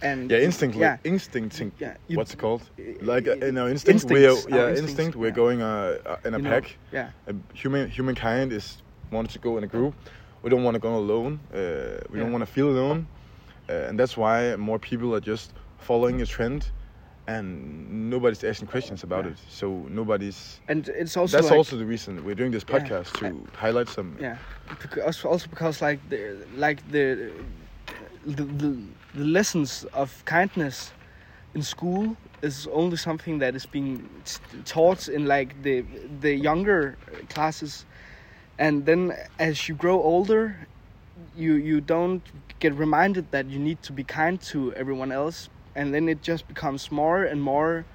and 0.01 0.29
yeah 0.31 0.37
instinctively 0.39 0.81
yeah 0.85 0.97
instincting. 1.03 1.71
yeah 1.79 1.95
you- 2.07 2.17
What's 2.17 2.33
it 2.33 2.39
called? 2.39 2.61
Like 3.01 3.27
uh, 3.27 3.31
i- 3.41 3.47
in 3.47 3.57
our 3.57 3.69
instinct, 3.69 4.05
we 4.11 4.25
are, 4.25 4.29
instincts, 4.31 4.53
our 4.53 4.69
yeah, 4.69 4.77
instinct. 4.77 5.15
We're 5.15 5.27
yeah. 5.29 5.35
going 5.43 5.61
uh, 5.61 5.97
uh, 6.05 6.17
in 6.27 6.33
a 6.33 6.37
you 6.37 6.43
know, 6.43 6.49
pack. 6.49 6.77
yeah 6.91 7.09
Uh, 7.27 7.33
human 7.55 7.89
humankind 7.89 8.51
is 8.53 8.82
wants 9.13 9.33
to 9.33 9.39
go 9.39 9.57
in 9.57 9.63
a 9.63 9.68
group. 9.68 9.94
We 10.42 10.50
don't 10.50 10.63
want 10.63 10.75
to 10.75 10.80
go 10.80 10.95
alone. 10.95 11.39
Uh, 11.54 11.57
we 12.10 12.18
Yeah. 12.18 12.24
don't 12.24 12.31
want 12.31 12.45
to 12.45 12.51
feel 12.51 12.69
alone, 12.69 13.07
uh, 13.69 13.88
and 13.89 13.98
that's 14.00 14.18
why 14.18 14.56
more 14.57 14.80
people 14.80 15.15
are 15.15 15.21
just 15.21 15.54
following 15.77 16.21
a 16.21 16.25
trend, 16.25 16.62
and 17.27 18.10
nobody's 18.10 18.44
asking 18.44 18.68
questions 18.68 19.04
about 19.04 19.25
Yeah. 19.25 19.31
it. 19.31 19.38
So 19.50 19.68
nobody's. 19.89 20.60
and 20.68 20.88
it's 20.89 21.15
also 21.18 21.38
that's 21.38 21.50
like, 21.50 21.57
also 21.57 21.77
the 21.77 21.86
reason 21.86 22.24
we're 22.25 22.36
doing 22.36 22.51
this 22.51 22.65
Yeah. 22.68 22.75
podcast 22.80 23.10
to 23.19 23.25
highlight 23.57 23.88
some. 23.89 24.18
yeah 24.19 24.38
because 24.81 25.25
also 25.25 25.48
because 25.50 25.81
like 25.86 26.00
the 26.10 26.19
like 26.65 26.80
the 26.92 27.31
the, 28.25 28.44
the 28.44 28.71
the 29.15 29.25
lessons 29.25 29.86
of 29.94 30.24
kindness 30.25 30.92
in 31.55 31.62
school 31.63 32.15
is 32.41 32.67
only 32.74 32.98
something 32.98 33.39
that 33.39 33.55
is 33.55 33.65
being 33.65 34.10
t- 34.25 34.39
taught 34.65 35.08
in 35.08 35.25
like 35.25 35.50
the 35.63 35.84
the 36.22 36.34
younger 36.36 36.98
classes 37.29 37.86
and 38.57 38.86
then 38.86 39.13
as 39.39 39.67
you 39.67 39.75
grow 39.75 40.01
older 40.01 40.67
you 41.36 41.53
you 41.53 41.81
don't 41.81 42.24
get 42.60 42.74
reminded 42.74 43.31
that 43.31 43.45
you 43.48 43.60
need 43.60 43.81
to 43.83 43.91
be 43.93 44.03
kind 44.03 44.41
to 44.41 44.74
everyone 44.74 45.12
else 45.12 45.50
and 45.75 45.93
then 45.93 46.07
it 46.10 46.22
just 46.22 46.48
becomes 46.48 46.91
more 46.91 47.24
and 47.24 47.41
more 47.41 47.86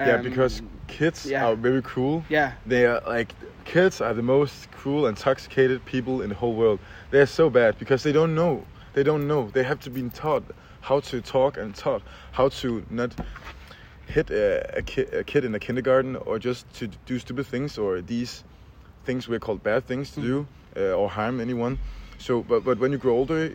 Yeah, 0.00 0.16
um, 0.16 0.22
because 0.22 0.62
kids 0.86 1.26
yeah. 1.30 1.46
are 1.46 1.56
very 1.56 1.82
cruel. 1.82 2.24
yeah 2.28 2.52
They 2.66 2.86
are 2.86 3.00
like 3.06 3.34
kids 3.64 4.00
are 4.00 4.14
the 4.14 4.22
most 4.22 4.70
cruel, 4.70 5.06
intoxicated 5.06 5.84
people 5.84 6.22
in 6.22 6.28
the 6.28 6.34
whole 6.34 6.54
world. 6.54 6.78
They 7.10 7.20
are 7.20 7.26
so 7.26 7.50
bad 7.50 7.78
because 7.78 8.02
they 8.02 8.12
don't 8.12 8.34
know. 8.34 8.64
They 8.94 9.02
don't 9.02 9.26
know. 9.26 9.50
They 9.50 9.64
have 9.64 9.78
to 9.80 9.90
be 9.90 10.02
taught 10.10 10.44
how 10.80 11.00
to 11.00 11.20
talk 11.20 11.56
and 11.56 11.74
taught 11.74 12.02
how 12.32 12.48
to 12.60 12.84
not 12.90 13.14
hit 14.06 14.30
a, 14.30 14.78
a, 14.78 14.82
ki- 14.82 15.08
a 15.20 15.24
kid 15.24 15.44
in 15.44 15.54
a 15.54 15.58
kindergarten 15.58 16.16
or 16.16 16.38
just 16.38 16.70
to 16.74 16.88
do 17.06 17.18
stupid 17.18 17.46
things 17.46 17.78
or 17.78 18.02
these 18.02 18.44
things 19.04 19.28
we're 19.28 19.40
called 19.40 19.62
bad 19.62 19.86
things 19.86 20.10
to 20.12 20.20
do 20.20 20.46
uh, 20.76 20.92
or 21.00 21.08
harm 21.08 21.40
anyone. 21.40 21.78
So, 22.18 22.42
but 22.42 22.64
but 22.64 22.78
when 22.78 22.92
you 22.92 22.98
grow 22.98 23.14
older, 23.16 23.52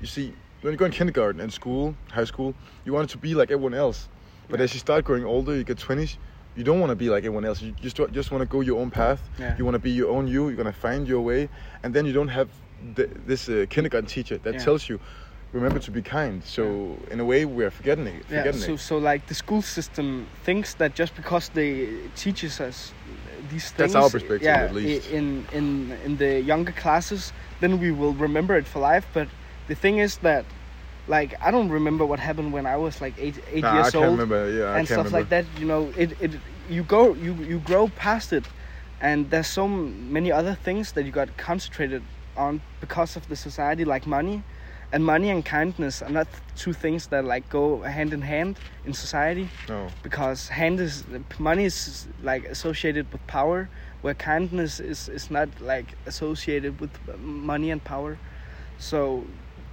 you 0.00 0.06
see 0.06 0.32
when 0.62 0.72
you 0.72 0.76
go 0.78 0.84
in 0.84 0.92
kindergarten 0.92 1.40
and 1.40 1.52
school, 1.52 1.94
high 2.12 2.26
school, 2.26 2.54
you 2.84 2.92
want 2.92 3.10
to 3.10 3.18
be 3.18 3.34
like 3.34 3.50
everyone 3.50 3.74
else. 3.74 4.08
But 4.48 4.58
Yeah. 4.58 4.64
as 4.64 4.74
you 4.74 4.80
start 4.80 5.04
growing 5.04 5.24
older, 5.24 5.54
you 5.56 5.64
get 5.64 5.78
20s, 5.78 6.18
you 6.56 6.64
don't 6.64 6.80
want 6.80 6.90
to 6.90 6.96
be 6.96 7.08
like 7.08 7.24
everyone 7.24 7.44
else. 7.48 7.62
You 7.62 7.72
just 7.82 7.96
just 8.12 8.30
want 8.30 8.42
to 8.42 8.48
go 8.56 8.60
your 8.60 8.78
own 8.80 8.90
path. 8.90 9.20
Yeah. 9.38 9.56
You 9.58 9.64
want 9.64 9.74
to 9.74 9.78
be 9.90 9.90
your 9.90 10.10
own 10.10 10.26
you. 10.26 10.48
You're 10.48 10.56
gonna 10.62 10.72
find 10.88 11.08
your 11.08 11.22
way, 11.22 11.48
and 11.82 11.94
then 11.94 12.04
you 12.06 12.12
don't 12.12 12.32
have 12.38 12.48
th 12.96 13.08
this 13.28 13.48
uh, 13.48 13.54
kindergarten 13.74 14.08
teacher 14.08 14.38
that 14.38 14.54
Yeah. 14.54 14.64
tells 14.64 14.82
you, 14.88 14.98
remember 15.52 15.80
to 15.80 15.90
be 15.90 16.02
kind. 16.02 16.42
So 16.44 16.62
in 17.10 17.20
a 17.20 17.24
way, 17.24 17.44
we're 17.44 17.70
forgetting 17.70 18.06
it. 18.06 18.24
Yeah, 18.30 18.52
so 18.52 18.72
it. 18.72 18.80
so 18.80 18.98
like 18.98 19.26
the 19.26 19.34
school 19.34 19.62
system 19.62 20.26
thinks 20.44 20.74
that 20.74 20.98
just 20.98 21.14
because 21.14 21.50
they 21.52 21.68
teaches 22.14 22.60
us 22.60 22.94
these 23.50 23.72
That's 23.72 23.94
our 23.94 24.10
perspective, 24.10 24.42
yeah, 24.42 24.64
at 24.64 24.74
least. 24.74 25.10
in 25.10 25.46
in 25.52 25.92
in 26.04 26.16
the 26.16 26.40
younger 26.40 26.72
classes, 26.72 27.32
then 27.60 27.78
we 27.80 27.90
will 27.92 28.14
remember 28.14 28.56
it 28.56 28.66
for 28.66 28.80
life. 28.80 29.06
But 29.12 29.28
the 29.68 29.74
thing 29.74 29.98
is 29.98 30.18
that, 30.18 30.44
like 31.06 31.34
I 31.40 31.50
don't 31.50 31.70
remember 31.70 32.04
what 32.06 32.18
happened 32.20 32.52
when 32.52 32.66
I 32.66 32.76
was 32.76 33.00
like 33.00 33.14
eight 33.18 33.36
eight 33.52 33.62
Nah, 33.62 33.72
I 33.72 33.74
years 33.74 33.90
can't 33.92 34.04
old 34.04 34.18
remember. 34.18 34.50
Yeah, 34.50 34.72
I 34.74 34.78
and 34.78 34.88
stuff 34.88 35.06
remember. 35.06 35.18
like 35.18 35.28
that. 35.30 35.44
You 35.58 35.66
know, 35.66 35.92
it 35.96 36.10
it 36.20 36.32
you 36.68 36.82
go 36.84 37.14
you 37.14 37.34
you 37.34 37.58
grow 37.60 37.88
past 37.88 38.32
it, 38.32 38.44
and 39.00 39.30
there's 39.30 39.48
so 39.48 39.66
many 39.68 40.30
other 40.32 40.54
things 40.54 40.92
that 40.92 41.04
you 41.04 41.12
got 41.12 41.36
concentrated 41.36 42.02
on 42.36 42.60
because 42.80 43.16
of 43.16 43.28
the 43.28 43.36
society, 43.36 43.84
like 43.84 44.06
money, 44.06 44.42
and 44.92 45.04
money 45.04 45.30
and 45.30 45.44
kindness 45.44 46.02
are 46.02 46.10
not 46.10 46.26
two 46.56 46.72
things 46.72 47.06
that 47.08 47.24
like 47.24 47.48
go 47.48 47.82
hand 47.82 48.12
in 48.12 48.22
hand 48.22 48.58
in 48.84 48.92
society 48.92 49.48
No. 49.68 49.88
because 50.02 50.48
hand 50.48 50.80
is 50.80 51.04
money 51.38 51.64
is 51.64 52.08
like 52.22 52.44
associated 52.44 53.10
with 53.12 53.24
power 53.26 53.68
where 54.02 54.14
kindness 54.14 54.80
is 54.80 55.08
is 55.08 55.30
not 55.30 55.48
like 55.60 55.94
associated 56.06 56.80
with 56.80 56.90
money 57.18 57.70
and 57.70 57.82
power 57.84 58.18
so 58.78 59.24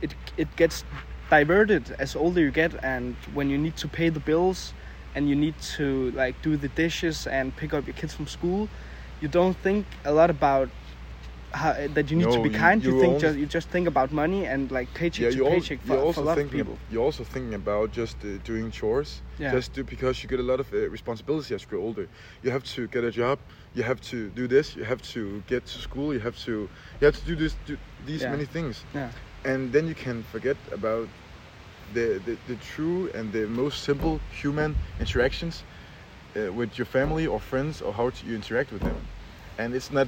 it 0.02 0.14
it 0.38 0.48
gets 0.56 0.84
diverted 1.30 1.96
as 2.00 2.16
older 2.16 2.42
you 2.42 2.52
get 2.52 2.72
and 2.84 3.16
when 3.34 3.50
you 3.50 3.58
need 3.58 3.76
to 3.78 3.88
pay 3.88 4.10
the 4.10 4.20
bills 4.20 4.74
and 5.16 5.28
you 5.30 5.36
need 5.36 5.56
to 5.78 6.12
like 6.12 6.36
do 6.42 6.56
the 6.58 6.68
dishes 6.70 7.28
and 7.28 7.56
pick 7.56 7.74
up 7.74 7.86
your 7.88 7.96
kids 7.96 8.14
from 8.14 8.28
school 8.28 8.70
you 9.22 9.28
don't 9.28 9.58
think 9.58 9.86
a 10.06 10.12
lot 10.12 10.30
about 10.30 10.70
how, 11.54 11.74
that 11.90 12.10
you 12.12 12.18
need 12.18 12.32
to 12.32 12.40
be 12.40 12.50
kind 12.50 12.84
you, 12.84 12.94
you 12.94 13.00
think 13.00 13.20
just 13.20 13.38
you 13.38 13.46
just 13.46 13.70
think 13.70 13.88
about 13.88 14.12
money 14.12 14.46
and 14.46 14.72
like 14.72 14.94
paycheck 14.94 15.32
Yeah, 15.34 15.44
to 15.44 15.50
paycheck 15.50 15.82
for, 15.82 15.88
you're 15.88 15.98
for 16.02 16.06
also 16.08 16.22
a 16.22 16.26
lot 16.26 16.32
of 16.34 16.38
thinking. 16.40 16.60
people 16.60 16.80
you're 16.90 17.04
also 17.04 17.24
thinking 17.24 17.54
about 17.54 17.92
just 17.92 18.24
uh, 18.24 18.38
doing 18.44 18.72
chores. 18.72 19.22
Yeah. 19.40 19.52
Just 19.52 19.74
do, 19.74 19.84
because 19.84 20.24
you 20.24 20.30
get 20.30 20.40
a 20.40 20.44
lot 20.44 20.60
of 20.60 20.72
uh, 20.74 20.90
responsibility 20.90 21.54
as 21.56 21.62
you 21.62 21.68
grow 21.68 21.82
older. 21.82 22.08
You 22.42 22.52
have 22.52 22.64
to 22.76 22.88
get 22.88 23.04
a 23.04 23.12
job. 23.12 23.40
You 23.74 23.84
have 23.84 24.02
to 24.02 24.30
do 24.30 24.48
this. 24.48 24.76
You 24.76 24.84
have 24.84 25.02
to 25.14 25.42
get 25.48 25.66
to 25.68 25.78
school. 25.80 26.14
You 26.14 26.20
have 26.20 26.38
to. 26.46 26.70
You 27.00 27.06
have 27.06 27.18
to 27.20 27.26
do 27.26 27.36
this. 27.36 27.56
Do 27.66 27.78
these 28.06 28.24
Yeah. 28.24 28.32
many 28.32 28.46
things. 28.46 28.86
yeah 28.94 29.12
and 29.46 29.72
then 29.72 29.88
you 29.88 29.96
can 29.96 30.24
forget 30.24 30.58
about 30.72 31.10
the, 31.94 32.20
the, 32.26 32.38
the 32.46 32.56
true 32.58 33.10
and 33.14 33.32
the 33.32 33.48
most 33.48 33.84
simple 33.84 34.20
human 34.30 34.76
interactions 35.00 35.64
uh, 36.36 36.52
with 36.52 36.78
your 36.78 36.86
family 36.86 37.26
or 37.28 37.40
friends 37.40 37.82
or 37.82 37.94
how 37.94 38.10
to, 38.10 38.26
you 38.26 38.36
interact 38.36 38.72
with 38.72 38.84
them 38.84 39.08
and 39.58 39.74
it's 39.74 39.92
not 39.92 40.08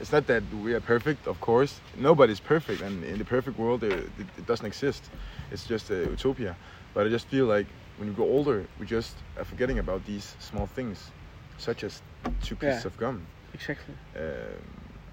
it's 0.00 0.12
not 0.12 0.26
that 0.26 0.42
we 0.54 0.74
are 0.74 0.80
perfect 0.80 1.26
of 1.26 1.40
course. 1.40 1.80
Nobody's 1.96 2.40
perfect 2.40 2.80
and 2.82 3.04
in 3.04 3.18
the 3.18 3.24
perfect 3.24 3.58
world 3.58 3.82
uh, 3.84 3.88
it, 4.22 4.28
it 4.40 4.46
doesn't 4.46 4.66
exist. 4.66 5.10
It's 5.50 5.64
just 5.66 5.90
a 5.90 5.96
utopia. 6.16 6.56
But 6.94 7.06
i 7.06 7.08
just 7.10 7.28
feel 7.28 7.46
like 7.46 7.68
when 7.96 8.06
you 8.08 8.14
grow 8.14 8.26
older 8.26 8.68
we 8.78 8.86
just 8.86 9.24
are 9.36 9.44
forgetting 9.44 9.78
about 9.78 10.04
these 10.04 10.36
small 10.38 10.66
things 10.66 11.12
such 11.56 11.82
as 11.84 12.02
two 12.40 12.56
pieces 12.56 12.84
Yeah. 12.84 12.88
of 12.88 12.96
gum. 12.96 13.28
Exactly. 13.54 13.94
Um, 14.16 14.62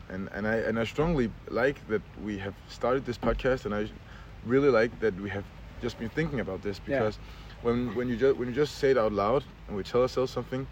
and 0.09 0.29
and 0.33 0.47
I 0.47 0.55
and 0.67 0.79
I 0.79 0.83
strongly 0.85 1.29
like 1.49 1.77
that 1.87 2.03
we 2.17 2.37
have 2.39 2.55
started 2.67 3.05
this 3.05 3.17
podcast, 3.17 3.65
and 3.65 3.73
I 3.73 3.87
really 4.43 4.69
like 4.69 4.99
that 4.99 5.19
we 5.19 5.29
have 5.29 5.45
just 5.81 5.97
been 5.97 6.09
thinking 6.09 6.39
about 6.39 6.61
this 6.61 6.77
Yeah. 6.79 6.91
because 6.91 7.19
when 7.61 7.95
when 7.95 8.07
you 8.09 8.15
just 8.17 8.35
when 8.37 8.47
you 8.47 8.53
just 8.53 8.75
say 8.77 8.91
it 8.91 8.97
out 8.97 9.11
loud 9.13 9.43
and 9.67 9.75
we 9.77 9.83
tell 9.83 10.01
ourselves 10.01 10.31
something, 10.31 10.67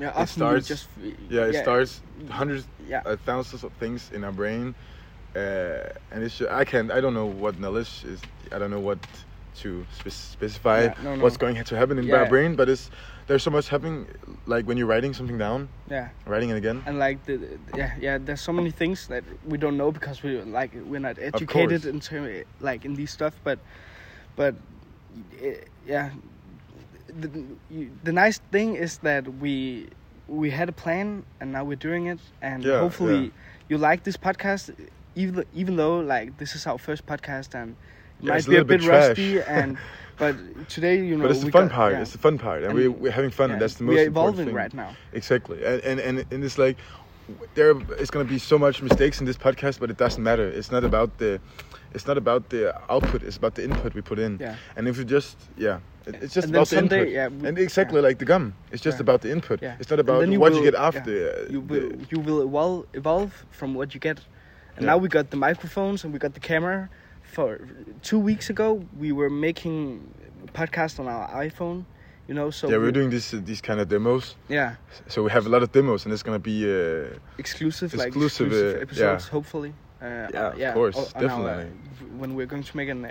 yeah 0.00 0.10
often 0.10 0.26
starts- 0.26 0.68
just 0.68 0.88
yeah, 1.28 1.44
it 1.50 1.56
starts 1.62 2.00
hundreds, 2.28 2.66
yeah 2.88 3.02
uh, 3.06 3.16
thousands 3.26 3.62
of 3.64 3.72
things 3.80 4.10
in 4.14 4.24
our 4.24 4.32
brain, 4.32 4.74
uh, 5.36 5.40
and 6.12 6.22
it's 6.24 6.38
ju- 6.38 6.48
I 6.50 6.64
can't. 6.64 6.90
I 6.90 7.00
don't 7.00 7.14
know 7.14 7.26
what 7.26 7.58
knowledge 7.60 8.04
is. 8.04 8.20
I 8.52 8.58
don't 8.58 8.70
know 8.70 8.80
what 8.80 8.98
to 9.62 9.84
spec- 9.98 10.12
specify 10.12 10.80
Yeah, 10.84 10.94
no, 11.04 11.16
no. 11.16 11.22
what's 11.22 11.36
going 11.36 11.62
to 11.62 11.76
happen 11.76 11.98
in 11.98 12.04
Yeah. 12.06 12.16
our 12.20 12.26
brain, 12.28 12.56
but 12.56 12.68
it's 12.68 12.90
there's 13.26 13.42
so 13.42 13.50
much 13.50 13.68
happening. 13.68 14.06
Like 14.46 14.64
when 14.66 14.76
you're 14.78 14.86
writing 14.94 15.12
something 15.14 15.38
down, 15.38 15.68
yeah 15.90 16.08
writing 16.26 16.50
it 16.50 16.56
again. 16.56 16.82
and 16.86 16.98
like 16.98 17.18
the 17.26 17.34
yeah 17.76 17.92
yeah 18.00 18.18
there's 18.18 18.40
so 18.40 18.52
many 18.52 18.70
things 18.70 19.06
that 19.08 19.24
we 19.44 19.58
don't 19.58 19.76
know 19.76 19.92
because 19.92 20.22
we 20.24 20.40
like 20.60 20.72
we're 20.90 21.00
not 21.08 21.16
educated 21.18 21.82
course. 21.82 21.94
into 22.12 22.44
like 22.60 22.84
in 22.88 22.94
these 22.94 23.10
stuff 23.12 23.34
but 23.44 23.58
but 24.36 24.54
eh, 25.42 25.56
yeah 25.86 26.10
the, 27.18 27.28
you, 27.70 27.90
the 28.04 28.12
nice 28.12 28.38
thing 28.52 28.76
is 28.76 28.98
that 28.98 29.24
we 29.40 29.88
we 30.28 30.50
had 30.50 30.68
a 30.68 30.72
plan 30.72 31.24
and 31.40 31.50
now 31.52 31.64
we're 31.64 31.76
doing 31.76 32.06
it 32.06 32.20
and 32.40 32.64
Yeah, 32.64 32.78
hopefully 32.80 33.24
yeah. 33.24 33.30
you 33.68 33.78
like 33.78 34.04
this 34.04 34.16
podcast 34.16 34.70
even 35.16 35.44
even 35.52 35.76
though 35.76 35.98
like 36.00 36.38
this 36.38 36.54
is 36.54 36.66
our 36.66 36.78
first 36.78 37.04
podcast 37.06 37.54
and 37.54 37.70
it 37.72 38.24
Yeah, 38.24 38.28
might 38.30 38.38
it's 38.38 38.46
a 38.46 38.50
be 38.50 38.56
a 38.56 38.64
bit 38.64 38.80
bit 38.80 38.88
rusty 38.88 39.40
and 39.42 39.76
but 40.18 40.36
today 40.68 40.96
you 41.04 41.16
know 41.16 41.22
but 41.24 41.32
it's 41.32 41.44
the 41.44 41.50
fun 41.50 41.66
got- 41.68 41.74
part. 41.74 41.92
yeah. 41.94 42.02
It's 42.02 42.12
the 42.12 42.18
fun 42.18 42.38
part, 42.38 42.58
and, 42.62 42.66
And- 42.70 42.74
we 42.78 42.88
we're 42.88 43.10
having 43.12 43.30
fun. 43.32 43.48
yeah, 43.48 43.54
and 43.54 43.62
that's 43.62 43.74
the 43.74 43.84
most 43.84 43.94
we 43.94 44.00
are 44.00 44.06
important 44.06 44.34
evolving 44.34 44.46
thing. 44.46 44.54
right 44.62 44.74
now 44.74 44.90
Exactly, 45.12 45.58
and 45.64 45.80
and 45.90 45.98
and, 46.00 46.16
and 46.32 46.44
it's 46.44 46.58
like 46.58 46.76
there 47.54 47.74
is 47.98 48.10
going 48.10 48.26
to 48.26 48.32
be 48.32 48.38
so 48.38 48.58
much 48.58 48.82
mistakes 48.82 49.20
in 49.20 49.26
this 49.26 49.36
podcast, 49.36 49.78
but 49.80 49.90
it 49.90 49.96
doesn't 49.96 50.22
matter. 50.22 50.46
It's 50.48 50.70
not 50.70 50.84
about 50.84 51.18
the 51.18 51.40
it's 51.94 52.06
not 52.06 52.16
about 52.18 52.50
the 52.50 52.72
output. 52.88 53.22
It's 53.22 53.36
about 53.36 53.54
the 53.56 53.64
input 53.64 53.94
we 53.94 54.00
put 54.00 54.18
in. 54.18 54.38
yeah 54.40 54.54
And 54.76 54.86
if 54.88 54.96
you 54.98 55.04
just 55.04 55.36
yeah, 55.56 55.80
it's 56.06 56.34
just 56.34 56.46
And 56.46 56.54
about 56.54 56.68
the 56.68 56.76
someday, 56.76 57.00
input. 57.00 57.12
yeah, 57.14 57.28
we- 57.28 57.48
and 57.48 57.58
exactly 57.58 58.00
like 58.00 58.18
the 58.18 58.24
gum, 58.24 58.54
it's 58.72 58.82
just 58.82 58.98
Yeah. 58.98 59.02
about 59.06 59.20
the 59.22 59.30
input. 59.30 59.60
Yeah. 59.62 59.76
It's 59.80 59.90
not 59.90 59.98
about 60.00 60.28
you 60.28 60.38
what 60.40 60.54
you 60.54 60.62
get 60.62 60.74
after. 60.74 61.10
uh, 61.10 61.52
you 61.54 61.60
will 61.70 61.90
you 62.12 62.18
will 62.26 62.40
evolve 62.48 62.84
evolve 62.94 63.32
from 63.58 63.74
what 63.74 63.88
you 63.94 64.00
get 64.00 64.18
and 64.76 64.82
Yeah. 64.84 64.90
now 64.92 64.96
we 65.04 65.08
got 65.08 65.30
the 65.30 65.36
microphones 65.48 66.04
and 66.04 66.12
we 66.14 66.18
got 66.26 66.34
the 66.34 66.44
camera 66.52 66.88
for 67.34 67.48
two 68.08 68.18
weeks 68.30 68.46
ago 68.54 68.68
we 69.02 69.10
were 69.12 69.30
making 69.48 69.78
a 70.48 70.50
podcast 70.60 70.98
on 71.00 71.06
our 71.14 71.26
iphone 71.46 71.84
you 72.30 72.36
know 72.36 72.50
so 72.50 72.68
yeah, 72.68 72.76
we- 72.78 72.84
we're 72.84 72.92
doing 73.00 73.10
this 73.10 73.34
uh, 73.34 73.40
these 73.50 73.60
kind 73.68 73.80
of 73.80 73.86
demos. 73.88 74.36
yeah 74.48 74.70
So 75.08 75.22
we 75.26 75.30
have 75.36 75.46
a 75.46 75.50
lot 75.54 75.62
of 75.62 75.70
demos, 75.72 76.04
and 76.04 76.12
it's 76.14 76.22
gonna 76.22 76.38
be 76.52 76.58
uh, 76.64 77.18
exclusive 77.38 77.90
like 78.02 78.08
Exclusive, 78.08 78.46
exclusive 78.46 78.76
uh, 78.78 78.82
episodes 78.86 79.24
yeah. 79.24 79.30
hopefully 79.36 79.72
uh, 80.00 80.06
Yeah, 80.56 80.68
of 80.70 80.74
course, 80.74 80.96
o- 80.98 81.08
on 81.18 81.24
our, 81.24 81.48
uh, 81.50 81.56
definitely. 81.56 81.70
when 82.20 82.30
we're 82.36 82.50
going 82.54 82.62
to 82.70 82.76
make 82.80 82.88
an 82.96 83.04
uh, 83.04 83.10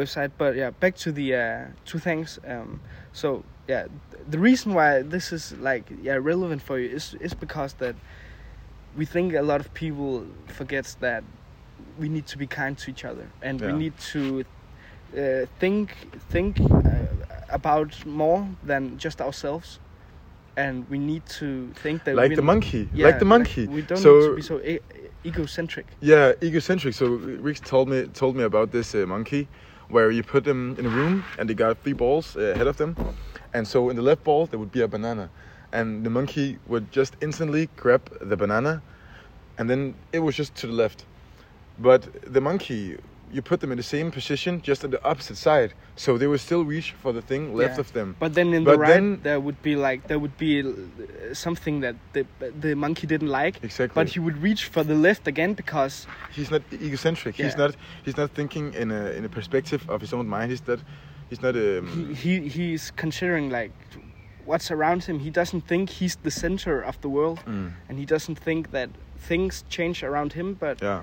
website 0.00 0.30
but 0.42 0.52
yeah 0.54 0.70
back 0.82 0.94
to 1.04 1.10
the 1.12 1.28
uh, 1.34 1.40
two 1.90 1.98
things 2.08 2.38
um, 2.52 2.80
so 3.12 3.26
yeah 3.68 3.84
th- 4.10 4.22
the 4.34 4.38
reason 4.38 4.68
why 4.78 5.02
this 5.14 5.32
is 5.32 5.52
like 5.70 5.84
yeah 6.08 6.18
relevant 6.32 6.60
for 6.62 6.76
you 6.82 6.88
is 6.98 7.14
is 7.26 7.34
because 7.34 7.72
that 7.82 7.94
we 8.98 9.04
think 9.14 9.34
a 9.34 9.42
lot 9.52 9.60
of 9.60 9.68
people 9.84 10.12
forgets 10.58 10.90
that 11.00 11.22
we 12.00 12.08
need 12.08 12.26
to 12.32 12.36
be 12.38 12.46
kind 12.46 12.74
to 12.82 12.90
each 12.90 13.04
other 13.10 13.26
and 13.42 13.60
we 13.60 13.72
need 13.84 13.92
to 14.12 14.20
uh, 15.16 15.46
think 15.60 15.86
think 16.32 16.52
uh, 16.60 16.91
about 17.52 18.04
more 18.06 18.48
than 18.62 18.98
just 18.98 19.20
ourselves 19.20 19.78
and 20.56 20.88
we 20.88 20.98
need 20.98 21.24
to 21.26 21.72
think 21.74 22.04
that 22.04 22.16
like 22.16 22.34
the 22.34 22.42
monkey, 22.42 22.90
yeah, 22.94 23.06
like 23.06 23.18
the 23.18 23.24
monkey. 23.24 23.66
we 23.66 23.82
don't 23.82 24.02
so 24.02 24.14
need 24.14 24.22
to 24.28 24.34
be 24.36 24.42
so 24.42 24.60
e- 24.60 24.80
egocentric 25.24 25.86
Yeah, 26.00 26.32
egocentric. 26.42 26.94
So 26.94 27.06
Rick 27.06 27.60
told 27.64 27.88
me 27.88 28.06
told 28.12 28.36
me 28.36 28.44
about 28.44 28.70
this 28.70 28.94
uh, 28.94 29.06
monkey, 29.06 29.48
where 29.88 30.10
you 30.10 30.22
put 30.22 30.44
them 30.44 30.76
in 30.78 30.86
a 30.86 30.90
room 30.90 31.24
and 31.38 31.48
they 31.48 31.54
got 31.54 31.78
three 31.82 31.94
balls 31.94 32.36
uh, 32.36 32.40
ahead 32.54 32.66
of 32.66 32.76
them, 32.76 32.96
and 33.54 33.66
so 33.66 33.88
in 33.90 33.96
the 33.96 34.02
left 34.02 34.24
ball 34.24 34.46
there 34.46 34.58
would 34.58 34.72
be 34.72 34.82
a 34.82 34.88
banana, 34.88 35.30
and 35.72 36.04
the 36.04 36.10
monkey 36.10 36.58
would 36.66 36.90
just 36.92 37.16
instantly 37.20 37.68
grab 37.76 38.02
the 38.20 38.36
banana, 38.36 38.82
and 39.58 39.68
then 39.70 39.94
it 40.12 40.18
was 40.20 40.36
just 40.36 40.54
to 40.56 40.66
the 40.66 40.72
left, 40.74 41.06
but 41.78 42.08
the 42.32 42.40
monkey. 42.40 42.96
You 43.32 43.40
put 43.42 43.60
them 43.60 43.70
in 43.72 43.78
the 43.78 43.82
same 43.96 44.10
position, 44.10 44.60
just 44.62 44.84
on 44.84 44.90
the 44.90 45.02
opposite 45.04 45.36
side, 45.38 45.72
so 45.96 46.18
they 46.18 46.26
would 46.26 46.40
still 46.40 46.64
reach 46.64 46.92
for 47.02 47.12
the 47.12 47.22
thing 47.22 47.54
left 47.56 47.74
Yeah. 47.76 47.80
of 47.80 47.92
them. 47.92 48.14
But 48.18 48.34
then 48.34 48.52
in 48.52 48.64
the 48.64 48.70
But 48.72 48.78
right, 48.78 48.92
then- 48.94 49.20
there 49.22 49.40
would 49.40 49.60
be 49.62 49.74
like 49.74 50.06
there 50.06 50.18
would 50.18 50.36
be 50.36 50.60
uh, 50.60 51.34
something 51.34 51.80
that 51.80 51.96
the 52.12 52.24
the 52.60 52.74
monkey 52.74 53.06
didn't 53.06 53.32
like. 53.42 53.54
Exactly. 53.62 53.94
But 53.94 54.08
he 54.14 54.20
would 54.20 54.38
reach 54.42 54.62
for 54.74 54.84
the 54.84 54.94
left 54.94 55.26
again 55.26 55.54
because 55.54 56.06
he's 56.36 56.50
not 56.50 56.62
egocentric. 56.72 57.34
He's 57.36 57.56
not. 57.56 57.74
He's 58.04 58.16
not 58.16 58.30
thinking 58.34 58.74
in 58.74 58.90
a 58.90 59.10
in 59.16 59.24
a 59.24 59.28
perspective 59.28 59.82
of 59.88 60.00
his 60.00 60.12
own 60.12 60.26
mind. 60.28 60.50
He's 60.50 60.66
not. 60.68 60.80
He's 61.30 61.42
not. 61.42 61.54
Um, 61.56 62.14
he, 62.14 62.38
he 62.40 62.48
he's 62.48 62.90
considering 62.96 63.48
like 63.50 63.72
what's 64.44 64.70
around 64.70 65.04
him. 65.04 65.18
He 65.20 65.30
doesn't 65.30 65.62
think 65.66 65.88
he's 65.90 66.16
the 66.16 66.30
center 66.30 66.80
of 66.82 67.00
the 67.00 67.08
world, 67.08 67.38
mm. 67.46 67.72
and 67.88 67.98
he 67.98 68.04
doesn't 68.04 68.38
think 68.38 68.70
that 68.72 68.90
things 69.28 69.64
change 69.68 70.02
around 70.02 70.32
him. 70.34 70.54
But 70.54 70.82
Yeah, 70.82 71.02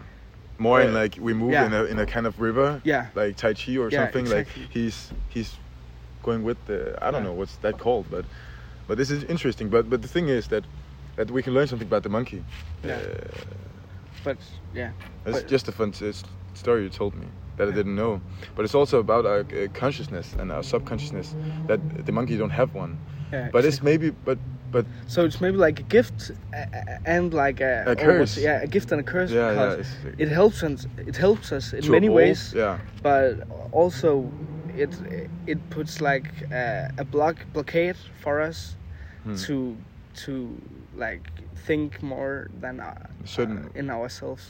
more 0.59 0.81
in 0.81 0.93
like 0.93 1.17
we 1.19 1.33
move 1.33 1.51
yeah. 1.53 1.65
in 1.65 1.73
a 1.73 1.83
in 1.85 1.99
a 1.99 2.05
kind 2.05 2.27
of 2.27 2.39
river, 2.39 2.81
yeah, 2.83 3.07
like 3.15 3.35
Tai 3.37 3.53
Chi 3.53 3.77
or 3.77 3.89
Yeah, 3.89 4.03
something. 4.03 4.21
exactly. 4.25 4.63
Like 4.63 4.71
he's 4.71 5.11
he's 5.29 5.55
going 6.23 6.43
with 6.43 6.57
the 6.65 6.79
I 7.01 7.11
don't 7.11 7.23
know 7.23 7.33
what's 7.33 7.55
that 7.57 7.77
called, 7.79 8.05
but 8.11 8.25
but 8.87 8.97
this 8.97 9.09
is 9.09 9.23
interesting. 9.23 9.69
But 9.69 9.89
but 9.89 10.01
the 10.01 10.07
thing 10.07 10.27
is 10.29 10.47
that 10.49 10.63
that 11.15 11.31
we 11.31 11.41
can 11.41 11.53
learn 11.53 11.67
something 11.67 11.87
about 11.87 12.03
the 12.03 12.09
monkey. 12.09 12.43
Yeah. 12.83 12.95
Uh, 12.95 13.01
but 14.23 14.37
yeah, 14.73 14.91
it's 15.25 15.39
But- 15.41 15.47
just 15.47 15.67
a 15.67 15.71
fun 15.71 15.93
story 16.53 16.83
you 16.83 16.89
told 16.89 17.15
me 17.15 17.27
that 17.59 17.67
I 17.67 17.71
didn't 17.71 17.95
know. 17.95 18.21
But 18.55 18.65
it's 18.65 18.73
also 18.73 18.99
about 18.99 19.25
our 19.25 19.39
uh, 19.41 19.67
consciousness 19.73 20.33
and 20.39 20.51
our 20.51 20.63
subconsciousness 20.63 21.35
that 21.67 21.79
the 22.05 22.11
monkey 22.11 22.37
don't 22.37 22.49
have 22.61 22.73
one. 22.73 22.97
yeah. 23.33 23.49
But 23.51 23.65
it's 23.65 23.81
maybe 23.83 24.09
but 24.25 24.39
but 24.71 24.85
so 25.07 25.25
it's 25.25 25.41
maybe 25.41 25.57
like 25.57 25.79
a 25.79 25.83
gift 25.97 26.31
uh, 26.53 26.57
uh, 26.57 26.97
and 27.15 27.33
like 27.33 27.59
a, 27.59 27.83
A 27.85 27.89
almost- 27.89 28.01
curse. 28.35 28.37
yeah, 28.37 28.61
a 28.63 28.67
gift 28.67 28.91
and 28.91 29.01
a 29.01 29.03
curse. 29.03 29.31
yeah 29.31 29.51
yeah. 29.51 29.75
because 29.75 29.79
It's, 30.05 30.21
It 30.23 30.29
helps 30.29 30.63
us. 30.63 30.87
It 31.11 31.17
helps 31.17 31.51
us 31.51 31.73
in 31.73 31.91
many 31.91 32.07
evolve, 32.07 32.15
ways. 32.17 32.53
Yeah. 32.55 32.77
but 33.03 33.31
also 33.71 34.31
it 34.77 34.91
it 35.47 35.59
puts 35.69 35.99
like 36.01 36.27
a, 36.51 36.91
a 36.97 37.03
block 37.03 37.35
blockade 37.53 37.97
for 38.23 38.41
us 38.49 38.75
Hmm. 39.23 39.35
to 39.47 39.55
to 40.25 40.31
like 41.05 41.23
think 41.67 42.01
more 42.01 42.47
than 42.61 42.79
uh, 42.79 42.93
in 43.75 43.89
ourselves 43.89 44.43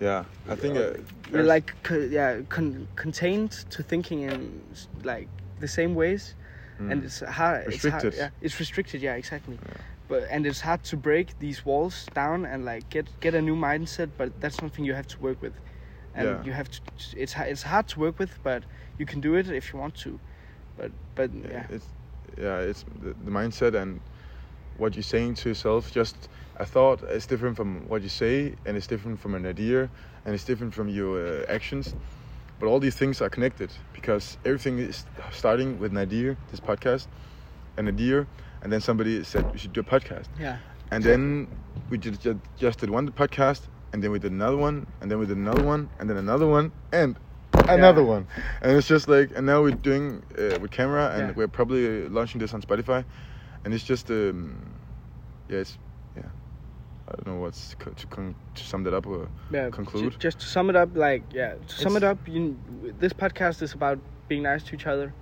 Yeah, 0.00 0.24
I 0.48 0.56
think 0.56 0.76
uh, 0.76 0.92
You're 1.30 1.44
like 1.44 1.74
co- 1.82 2.08
yeah 2.10 2.40
con- 2.48 2.88
contained 2.96 3.52
to 3.70 3.82
thinking 3.82 4.20
in 4.22 4.62
like 5.04 5.28
the 5.60 5.68
same 5.68 5.94
ways, 5.94 6.34
Mm. 6.80 6.90
and 6.90 7.04
it's 7.04 7.20
hard. 7.20 7.66
It's 7.68 7.82
hard, 7.84 7.94
Restricted. 8.02 8.14
yeah, 8.14 8.30
it's 8.40 8.58
restricted. 8.58 9.00
Yeah, 9.00 9.14
exactly. 9.14 9.58
Yeah. 9.64 9.80
But 10.08 10.26
and 10.30 10.44
it's 10.46 10.60
hard 10.62 10.82
to 10.84 10.96
break 10.96 11.38
these 11.38 11.64
walls 11.64 12.06
down 12.14 12.44
and 12.44 12.64
like 12.64 12.90
get 12.90 13.06
get 13.20 13.34
a 13.34 13.40
new 13.40 13.54
mindset. 13.56 14.10
But 14.18 14.40
that's 14.40 14.56
something 14.56 14.84
you 14.84 14.94
have 14.94 15.06
to 15.06 15.22
work 15.22 15.40
with, 15.40 15.54
and 16.14 16.26
Yeah. 16.28 16.42
you 16.44 16.52
have 16.52 16.68
to. 16.70 16.80
It's 17.16 17.32
ha- 17.34 17.46
it's 17.48 17.62
hard 17.62 17.86
to 17.88 18.00
work 18.00 18.18
with, 18.18 18.38
but 18.42 18.64
you 18.98 19.06
can 19.06 19.20
do 19.20 19.36
it 19.36 19.48
if 19.48 19.72
you 19.72 19.78
want 19.80 19.94
to. 20.02 20.18
But 20.76 20.90
but 21.14 21.30
yeah, 21.32 21.50
yeah 21.52 21.66
it's 21.76 21.86
yeah, 22.36 22.58
it's 22.70 22.84
the, 23.00 23.14
the 23.24 23.30
mindset 23.30 23.74
and 23.80 24.00
what 24.76 24.94
you're 24.96 25.02
saying 25.02 25.34
to 25.36 25.48
yourself. 25.50 25.92
Just 25.92 26.28
a 26.56 26.66
thought 26.66 27.02
is 27.02 27.26
different 27.26 27.56
from 27.56 27.86
what 27.88 28.02
you 28.02 28.08
say, 28.08 28.54
and 28.64 28.76
it's 28.76 28.86
different 28.86 29.20
from 29.20 29.34
an 29.34 29.46
idea, 29.46 29.90
and 30.24 30.34
it's 30.34 30.44
different 30.44 30.74
from 30.74 30.88
your 30.88 31.18
uh, 31.26 31.44
actions. 31.48 31.94
But 32.58 32.68
all 32.68 32.80
these 32.80 32.94
things 32.94 33.20
are 33.20 33.28
connected 33.28 33.72
because 33.92 34.38
everything 34.44 34.78
is 34.78 35.04
starting 35.32 35.78
with 35.78 35.90
an 35.92 35.98
idea. 35.98 36.36
This 36.50 36.60
podcast, 36.60 37.08
an 37.76 37.88
idea, 37.88 38.26
and 38.62 38.72
then 38.72 38.80
somebody 38.80 39.24
said 39.24 39.44
we 39.52 39.58
should 39.58 39.72
do 39.72 39.80
a 39.80 39.84
podcast, 39.84 40.28
yeah 40.38 40.58
and 40.90 41.02
then 41.02 41.48
we 41.90 41.98
just 41.98 42.20
just, 42.20 42.38
just 42.56 42.78
did 42.80 42.90
one 42.90 43.08
podcast, 43.10 43.68
and 43.92 44.02
then 44.02 44.10
we 44.10 44.18
did 44.18 44.32
another 44.32 44.56
one, 44.56 44.86
and 45.00 45.10
then 45.10 45.18
we 45.18 45.26
did 45.26 45.36
another 45.36 45.62
one, 45.62 45.90
and 45.98 46.08
then 46.08 46.16
another 46.16 46.46
one, 46.46 46.72
and 46.92 47.18
another 47.68 48.02
Yeah. 48.02 48.08
one, 48.08 48.28
and 48.62 48.76
it's 48.76 48.86
just 48.86 49.08
like, 49.08 49.30
and 49.36 49.46
now 49.46 49.62
we're 49.62 49.72
doing 49.72 50.22
uh, 50.38 50.58
with 50.60 50.70
camera, 50.70 51.10
and 51.14 51.28
Yeah. 51.28 51.32
we're 51.36 51.48
probably 51.48 52.08
launching 52.08 52.38
this 52.40 52.54
on 52.54 52.62
Spotify, 52.62 53.04
and 53.64 53.74
it's 53.74 53.84
just, 53.84 54.10
um, 54.10 54.56
yeah, 55.48 55.58
it's, 55.58 55.78
yeah, 56.16 56.22
I 57.08 57.12
don't 57.16 57.26
know 57.26 57.40
what's 57.40 57.74
co- 57.78 57.90
to 57.92 58.06
con- 58.06 58.34
to 58.54 58.64
sum 58.64 58.84
that 58.84 58.94
up 58.94 59.06
or 59.06 59.28
yeah. 59.50 59.70
conclude. 59.70 60.12
ju- 60.12 60.18
Just 60.18 60.40
to 60.40 60.46
sum 60.46 60.70
it 60.70 60.76
up, 60.76 60.96
like 60.96 61.22
yeah, 61.32 61.54
to 61.54 61.74
sum 61.74 61.96
it 61.96 62.02
up, 62.04 62.18
you, 62.28 62.56
this 62.98 63.12
podcast 63.12 63.62
is 63.62 63.72
about 63.74 63.98
being 64.28 64.42
nice 64.42 64.62
to 64.64 64.74
each 64.74 64.86
other. 64.86 65.12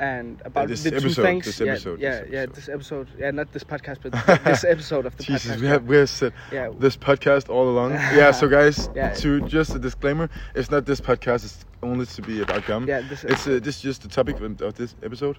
And 0.00 0.42
about 0.44 0.66
this 0.66 0.82
the 0.82 0.90
two 1.00 1.08
things, 1.10 1.44
this 1.46 1.60
yeah, 1.60 1.70
episode, 1.70 2.00
yeah, 2.00 2.20
this 2.22 2.30
yeah, 2.32 2.38
episode. 2.40 2.54
this 2.56 2.68
episode, 2.68 3.08
yeah, 3.16 3.30
not 3.30 3.52
this 3.52 3.62
podcast, 3.62 3.98
but 4.02 4.10
this 4.44 4.64
episode 4.64 5.06
of 5.06 5.16
the 5.16 5.22
Jesus, 5.22 5.52
podcast. 5.54 5.60
we 5.60 5.66
have 5.68 5.84
we 5.84 5.96
have 5.96 6.10
said 6.10 6.32
yeah, 6.50 6.68
this 6.80 6.96
podcast 6.96 7.48
all 7.48 7.68
along. 7.68 7.92
yeah, 7.92 8.32
so 8.32 8.48
guys, 8.58 8.90
Yeah. 8.92 9.14
to 9.14 9.40
just 9.46 9.72
a 9.72 9.78
disclaimer, 9.78 10.28
it's 10.56 10.68
not 10.68 10.84
this 10.84 11.00
podcast. 11.00 11.44
It's 11.44 11.64
only 11.80 12.06
to 12.06 12.22
be 12.22 12.42
about 12.42 12.66
gum. 12.66 12.88
yeah, 12.88 13.02
this 13.02 13.22
It's 13.22 13.46
uh, 13.46 13.60
this 13.62 13.76
is 13.76 13.82
just 13.82 14.02
the 14.02 14.08
topic 14.08 14.40
of, 14.40 14.60
of 14.62 14.74
this 14.74 14.96
episode. 15.00 15.38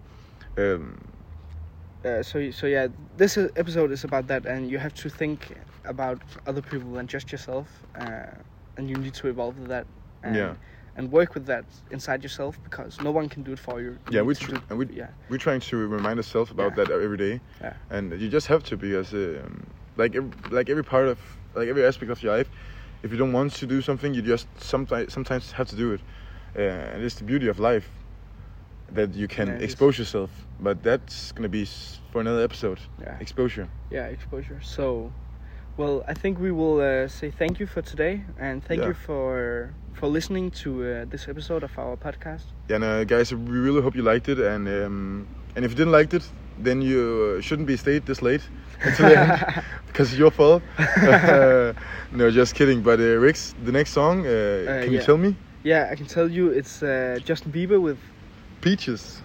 Um, 0.58 1.02
uh, 2.06 2.24
so 2.24 2.52
so 2.52 2.68
yeah, 2.68 2.88
this 3.18 3.38
episode 3.38 3.92
is 3.92 4.04
about 4.04 4.28
that, 4.28 4.46
and 4.46 4.70
you 4.72 4.78
have 4.80 4.94
to 4.94 5.10
think 5.10 5.40
about 5.86 6.22
other 6.46 6.62
people 6.62 6.94
than 6.94 7.08
just 7.08 7.32
yourself, 7.32 7.68
uh, 7.96 8.26
and 8.78 8.90
you 8.90 8.96
need 8.98 9.14
to 9.16 9.28
evolve 9.28 9.58
with 9.60 9.70
that. 9.70 9.88
And, 10.24 10.36
Yeah. 10.36 10.56
And 10.98 11.12
work 11.12 11.34
with 11.34 11.46
that 11.48 11.66
inside 11.92 12.24
yourself 12.24 12.58
because 12.64 13.02
no 13.02 13.12
one 13.12 13.28
can 13.28 13.44
do 13.44 13.52
it 13.52 13.60
for 13.60 13.82
you. 13.82 13.90
You 14.08 14.16
Yeah, 14.16 14.22
we 14.22 14.34
tr- 14.34 14.52
do, 14.52 14.62
and 14.70 14.80
we 14.80 14.86
yeah. 15.02 15.10
we're 15.30 15.44
trying 15.48 15.60
to 15.70 15.76
remind 15.98 16.18
ourselves 16.20 16.52
about 16.52 16.72
Yeah. 16.72 16.86
that 16.86 17.02
every 17.08 17.18
day, 17.18 17.42
Yeah. 17.62 17.74
and 17.90 18.12
you 18.22 18.30
just 18.30 18.48
have 18.48 18.64
to 18.70 18.78
because 18.78 19.14
um, 19.14 19.54
like 19.98 20.16
ev- 20.16 20.32
like 20.58 20.70
every 20.72 20.84
part 20.84 21.08
of 21.10 21.20
like 21.54 21.68
every 21.68 21.84
aspect 21.86 22.12
of 22.12 22.24
your 22.24 22.38
life, 22.38 22.50
if 23.04 23.12
you 23.12 23.18
don't 23.18 23.34
want 23.34 23.52
to 23.60 23.66
do 23.68 23.82
something, 23.82 24.14
you 24.14 24.22
just 24.22 24.48
sometimes 24.58 25.12
sometimes 25.14 25.52
have 25.52 25.68
to 25.68 25.76
do 25.76 25.88
it, 25.96 26.02
uh, 26.56 26.94
and 26.94 27.04
it's 27.04 27.16
the 27.16 27.26
beauty 27.26 27.50
of 27.50 27.60
life 27.60 27.88
that 28.92 29.14
you 29.16 29.28
can 29.28 29.48
Yeah, 29.48 29.64
expose 29.66 29.98
yourself. 29.98 30.48
But 30.60 30.84
that's 30.84 31.32
gonna 31.32 31.50
be 31.50 31.66
for 32.12 32.22
another 32.22 32.44
episode. 32.44 32.80
yeah 33.00 33.18
Exposure. 33.20 33.70
yeah 33.90 34.06
exposure. 34.06 34.60
So, 34.62 35.12
well, 35.78 36.04
I 36.08 36.14
think 36.14 36.40
we 36.40 36.52
will 36.52 36.80
uh, 36.80 37.08
say 37.08 37.32
thank 37.32 37.60
you 37.60 37.68
for 37.68 37.82
today, 37.82 38.26
and 38.38 38.64
thank 38.64 38.82
Yeah. 38.82 38.88
you 38.90 38.94
for 38.94 39.76
for 39.94 40.08
listening 40.08 40.52
to 40.64 40.70
uh, 40.84 41.06
this 41.10 41.28
episode 41.28 41.64
of 41.64 41.78
our 41.78 41.96
podcast. 41.98 42.46
Yeah, 42.70 42.76
and 42.78 42.84
uh, 42.84 43.04
guys, 43.06 43.34
we 43.34 43.58
really 43.68 43.82
hope 43.82 43.96
you 43.96 44.04
liked 44.04 44.28
it, 44.30 44.40
and 44.40 44.68
um, 44.68 45.28
and 45.56 45.66
if 45.66 45.72
you 45.72 45.78
didn't 45.78 45.92
like 46.00 46.14
it, 46.14 46.24
then 46.58 46.82
you 46.82 47.00
uh, 47.38 47.42
shouldn't 47.42 47.68
be 47.68 47.78
stayed 47.78 48.06
this 48.06 48.22
late 48.22 48.50
until 48.84 49.08
the 49.08 49.18
end 49.18 49.34
because 49.88 50.12
it's 50.12 50.20
your 50.20 50.32
fault. 50.32 50.64
uh, 51.02 51.74
no, 52.12 52.30
just 52.32 52.56
kidding. 52.56 52.82
But 52.82 53.00
uh, 53.00 53.18
Rix, 53.28 53.54
the 53.64 53.72
next 53.72 53.92
song, 53.92 54.26
uh, 54.26 54.82
can 54.84 54.94
you 54.94 55.00
tell 55.00 55.18
me? 55.18 55.36
Yeah, 55.64 55.90
I 55.92 55.96
can 55.96 56.06
tell 56.06 56.30
you 56.30 56.50
it's 56.50 56.84
uh, 56.84 57.18
Justin 57.24 57.52
Bieber 57.52 57.80
with 57.82 58.00
Peaches. 58.62 59.25